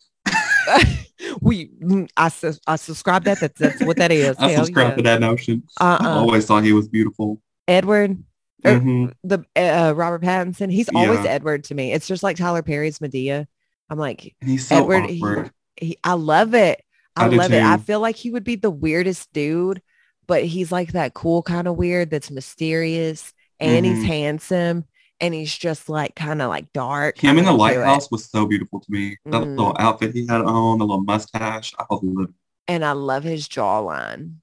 [1.41, 2.26] we mm, I,
[2.72, 4.36] I subscribe that that's, that's what that is.
[4.39, 4.95] I Hell subscribe yeah.
[4.95, 5.63] to that notion.
[5.80, 6.09] I Uh-uh.
[6.20, 7.41] always thought he was beautiful.
[7.68, 8.18] Edward,
[8.65, 9.13] Er, Mhm.
[9.24, 11.32] the uh, Robert Pattinson, he's always Yeah.
[11.32, 11.93] Edward to me.
[11.93, 13.45] It's just like Tyler Perry's Madea.
[13.89, 15.51] I'm like, And he's so Edward, awkward.
[15.78, 16.82] he, I love it.
[17.15, 17.63] I, I love it.
[17.63, 19.82] I feel like he would be the weirdest dude,
[20.28, 24.05] but he's like that cool kind of weird that's mysterious and he's Mhm.
[24.07, 24.86] handsome
[25.20, 27.18] and he's just like kind of like dark.
[27.18, 27.78] Him I'm in the into it.
[27.78, 29.18] lighthouse was so beautiful to me.
[29.26, 29.57] That Mm.
[29.57, 31.74] little outfit he had on, the little mustache.
[31.80, 32.34] I was living.
[32.68, 34.36] And I love his jawline.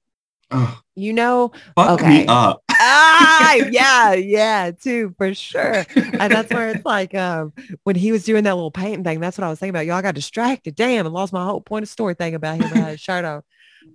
[0.51, 2.07] Ugh, You know, fuck Okay.
[2.23, 2.61] me up.
[2.69, 5.85] ah, yeah, yeah, too, for sure.
[6.19, 7.53] And that's where it's like um
[7.83, 9.85] when he was doing that little painting thing, that's what I was thinking about.
[9.85, 10.75] Y'all got distracted.
[10.75, 13.41] Damn, and lost my whole point of story thing about him without his shirt on.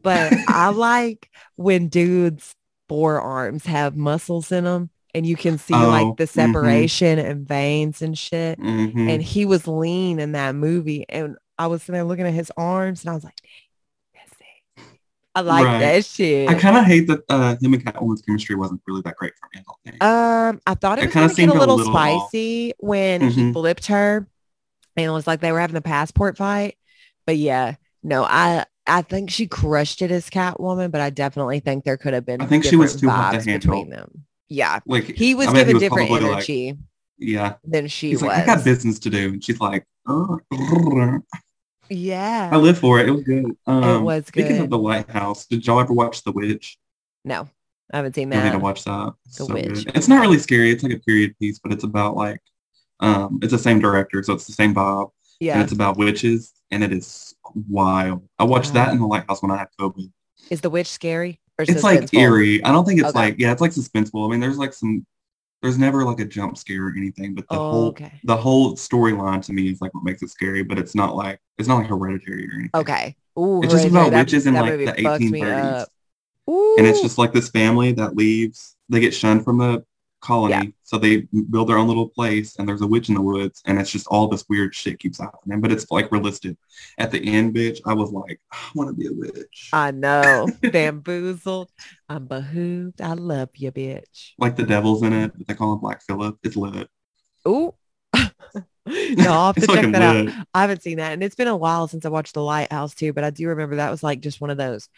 [0.03, 2.55] But I like when dudes
[2.89, 6.29] forearms have muscles in them and you can see Oh, like the mhm.
[6.29, 8.59] separation and veins and shit.
[8.61, 9.09] Mhm.
[9.11, 11.05] And he was lean in that movie.
[11.09, 13.39] And I was sitting there looking at his arms and I was like,
[14.15, 14.85] that's it.
[15.35, 15.79] I like Right.
[15.81, 16.49] that shit.
[16.49, 19.49] I kind of hate that uh, him and Catwoman's chemistry wasn't really that great for
[19.55, 19.63] me.
[20.01, 20.49] I.
[20.49, 22.29] Um, I thought it It gonna get seemed a a little, little off.
[22.31, 23.53] spicy when he Mhm.
[23.53, 24.27] flipped her,
[24.97, 26.77] and it was like they were having a passport fight.
[27.27, 31.85] But yeah, no, I I think she crushed it as Catwoman, but I definitely think
[31.85, 32.41] there could have been.
[32.41, 33.59] I think she was too hot to handle.
[33.59, 34.25] between them.
[34.51, 36.77] Yeah, like he was I bet giving was different probably, like, energy
[37.19, 38.29] yeah, than she he's was.
[38.29, 40.39] like, I got business to do, and she's like, oh,
[41.91, 43.09] I live for it.
[43.09, 43.57] It was good.
[43.67, 44.61] Um, was Speaking good.
[44.63, 46.79] of the Lighthouse, did y'all ever watch The Witch?
[47.25, 47.49] no,
[47.93, 49.15] I haven't seen You need to watch that.
[49.27, 49.85] It's The so Witch.
[49.85, 49.97] good.
[49.97, 50.71] It's not really scary.
[50.71, 52.41] It's like a period piece, but it's about like,
[53.01, 56.53] um, it's the same director, so it's the same Bob, and Yeah, it's about witches,
[56.71, 57.35] and it is
[57.69, 58.27] wild.
[58.39, 60.11] I watched that in the Lighthouse when I had COVID.
[60.51, 62.63] is the witch scary It's like eerie.
[62.65, 63.19] I don't think it's Okay.
[63.19, 64.27] like yeah, it's like suspenseful.
[64.27, 65.07] I mean, there's like some,
[65.63, 68.21] there's never like a jump scare or anything, but the Oh, whole okay.
[68.25, 70.63] the whole storyline to me is like what makes it scary.
[70.63, 72.71] But it's not like it's not like hereditary or anything.
[72.75, 73.17] Okay.
[73.39, 75.87] Ooh, It's just about that- witches in like the 1830s.
[76.79, 79.85] and it's just like this family that leaves they get shunned from the
[80.21, 80.63] colony Yeah.
[80.83, 83.79] so they build their own little place and there's a witch in the woods and
[83.81, 86.57] it's just all this weird shit keeps happening but it's like realistic
[86.99, 90.47] at the end bitch i was like i want to be a witch I know.
[90.63, 91.71] Bamboozled.
[92.09, 93.01] I'm behooved.
[93.01, 94.33] I love you, bitch.
[94.39, 96.89] like the devil's in it they call him black phillip it's lit
[97.49, 97.75] Ooh.
[98.15, 100.47] no, I'll have to check that out.
[100.53, 101.13] I haven't seen that.
[101.13, 103.77] And it's been a while since I watched The Lighthouse too, but I do remember
[103.77, 104.89] that was like just one of those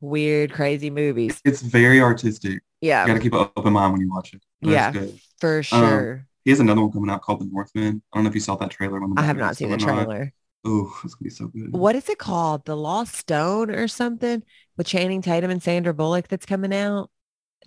[0.00, 1.40] weird, crazy movies.
[1.44, 3.04] it's very artistic Yeah.
[3.04, 3.14] you Yeah.
[3.14, 4.92] gotta keep an open mind when you watch it but Yeah.
[4.92, 6.26] good For sure.
[6.44, 8.56] he has another one coming out called the northman i don't know if you saw
[8.56, 10.04] that trailer when the I have not seen the still in it.
[10.04, 10.32] trailer.
[10.64, 12.64] oh it's gonna be so good What is it called?
[12.64, 14.42] The Lost Stone or something
[14.76, 17.10] with Channing Tatum and Sandra Bullock that's coming out?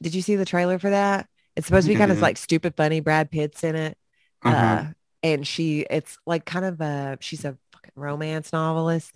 [0.01, 1.27] Did you see the trailer for that?
[1.55, 2.99] It's supposed to be kind of like stupid funny.
[3.01, 3.97] Brad Pitt's in it.
[4.43, 4.55] uh-huh.
[4.57, 4.87] uh,
[5.23, 9.13] and she it's like kind of a she's a fucking romance novelist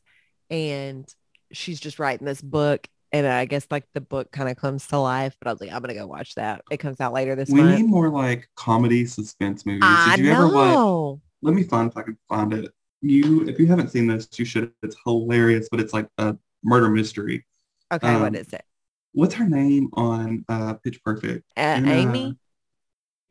[0.50, 1.08] and
[1.52, 4.98] she's just writing this book and I guess like the book kind of comes to
[5.00, 7.50] life but I was like I'm gonna go watch that it comes out later this
[7.50, 7.58] week.
[7.58, 11.54] we month need more like comedy suspense movies I did you ever watch know let
[11.54, 12.72] me find if I can find it.
[13.02, 14.72] You, if you haven't seen this, you should.
[14.82, 17.46] It's hilarious, but it's like a murder mystery.
[17.94, 18.64] okay what um, is it
[19.12, 21.46] What's her name on uh, Pitch Perfect?
[21.56, 22.38] uh, Anna- Amy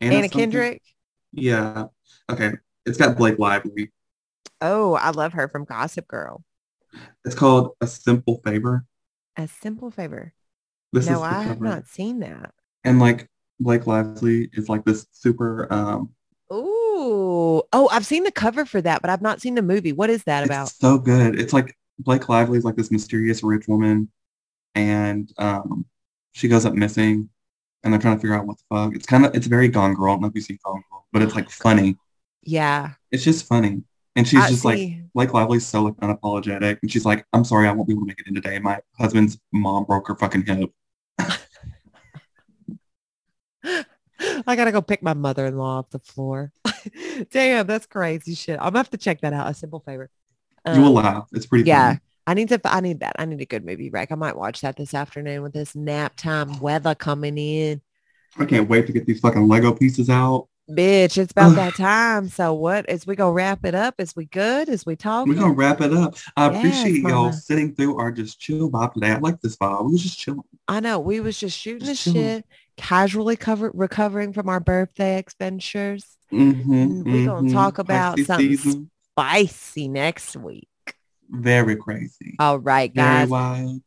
[0.00, 0.28] Anna, Anna?
[0.28, 0.82] Kendrick
[1.32, 1.86] Yeah.
[2.30, 2.52] Okay.
[2.86, 3.90] It's got Blake Lively.
[4.60, 6.44] oh I love her from Gossip Girl
[7.24, 8.84] It's called A Simple Favor.
[9.36, 10.32] A simple favor
[10.92, 12.52] This no I have not seen that
[12.84, 13.28] And like
[13.60, 15.72] Blake Lively is like this super.
[15.72, 16.10] um
[16.52, 17.62] Ooh.
[17.72, 19.92] Oh, I've seen the cover for that, but I've not seen the movie.
[19.92, 20.68] What is that It's about?
[20.68, 21.38] so good.
[21.40, 24.10] It's like Blake Lively is like this mysterious rich woman,
[24.74, 25.86] and um,
[26.32, 27.30] she goes up missing,
[27.84, 28.96] and they're trying to figure out what the fuck.
[28.96, 30.10] It's kind of it's very Gone Girl.
[30.12, 31.96] I don't know if you've seen Gone Girl, but it's like funny.
[32.42, 32.92] Yeah.
[33.12, 33.82] It's just funny,
[34.16, 35.03] and she's I just like see.
[35.14, 38.06] Blake Lively's so like unapologetic, and she's like, "I'm sorry, I won't be able to
[38.08, 38.58] make it in today.
[38.58, 40.70] My husband's mom broke her fucking hip."
[44.46, 46.52] I gotta go pick my mother-in-law off the floor.
[47.30, 48.58] Damn, that's crazy shit.
[48.58, 49.50] I'm gonna have to check that out.
[49.50, 50.10] A simple favor.
[50.66, 51.28] you will Um, laugh.
[51.32, 51.64] It's pretty.
[51.68, 51.88] yeah.
[51.88, 52.00] funny.
[52.26, 52.60] I need to.
[52.64, 53.16] I need that.
[53.18, 54.10] I need a good movie, Rec.
[54.10, 57.80] I might watch that this afternoon with this nap time weather coming in.
[58.38, 60.48] I can't wait to get these fucking Lego pieces out.
[60.70, 62.28] Bitch, it's about that time.
[62.30, 63.96] So what is we gonna wrap it up?
[63.98, 64.70] Is we good?
[64.70, 65.32] Is we talking?
[65.34, 66.16] We're gonna wrap it up.
[66.36, 69.10] I Yes, appreciate y'all sitting through our just chill vibe today.
[69.10, 69.84] I like this vibe.
[69.86, 70.42] We was just chilling.
[70.66, 72.22] I know we was just shooting the chilling.
[72.22, 72.46] shit,
[72.78, 76.06] casually cover recovering from our birthday expenditures.
[76.32, 78.90] Mm-hmm, we gonna talk about Pisces something season.
[79.12, 80.68] Spicy next week.
[81.28, 82.36] Very crazy.
[82.38, 83.28] All right, guys.
[83.28, 83.82] Very wild.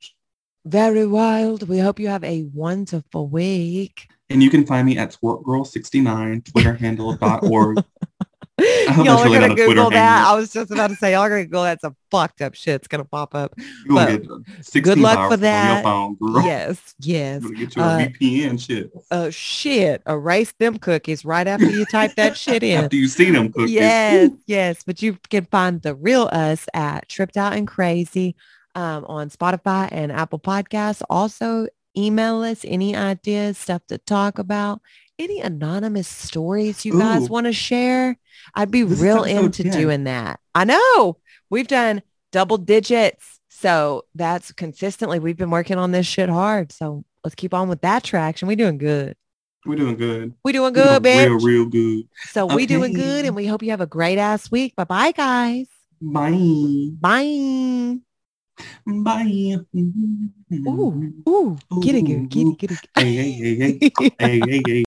[0.64, 1.68] Very wild.
[1.68, 4.08] We hope you have a wonderful week.
[4.30, 7.78] And you can find me at twerkgirl69, Twitter handle dot org.
[8.60, 9.96] hope Y'all are really gonna a Google that.
[9.96, 10.34] handle.
[10.34, 11.80] I was just about to say, y'all are gonna Google that.
[11.82, 13.54] Some fucked up shit's gonna pop up.
[13.88, 15.84] Good luck for that.
[15.84, 16.18] phone.
[16.44, 17.42] Yes, yes.
[17.44, 18.92] Gonna get you a Uh, VPN shit.
[19.12, 20.02] Oh shit.
[20.08, 22.84] Erase them cookies right after you type that shit in.
[22.86, 23.72] After you see them cookies.
[23.72, 24.84] Yes, yes.
[24.86, 28.36] But you can find the real us at Tripped Out and Crazy
[28.76, 31.02] um, on Spotify and Apple Podcasts.
[31.10, 31.68] Also,
[31.98, 34.82] email us any ideas, stuff to talk about,
[35.20, 38.18] any anonymous stories you guys want to share.
[38.54, 39.72] I'd be This real into 10.
[39.72, 40.40] doing that.
[40.54, 41.18] I know
[41.50, 43.40] we've done double digits.
[43.50, 46.72] So that's consistently, we've been working on this shit hard.
[46.72, 48.48] So let's keep on with that traction.
[48.48, 49.16] We're doing good.
[49.66, 50.34] We're doing good.
[50.46, 51.28] We're doing good, doing.
[51.28, 52.04] Real, real good.
[52.30, 54.76] So we're doing good and we hope you have a great ass week.
[54.76, 55.68] Bye bye guys.
[56.00, 56.92] Bye.
[57.02, 57.98] Bye.
[58.86, 59.58] Bye.
[60.68, 62.80] Ooh, ooh, get it, get it, get it, get it.
[62.96, 63.80] Hey, hey, hey, hey.
[64.20, 64.84] Hey, hey, hey.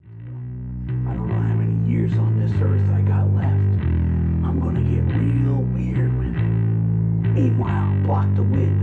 [1.07, 3.47] I don't know how many years on this earth I got left.
[4.45, 6.51] I'm gonna get real weird with it.
[7.35, 8.80] Meanwhile, block the wind.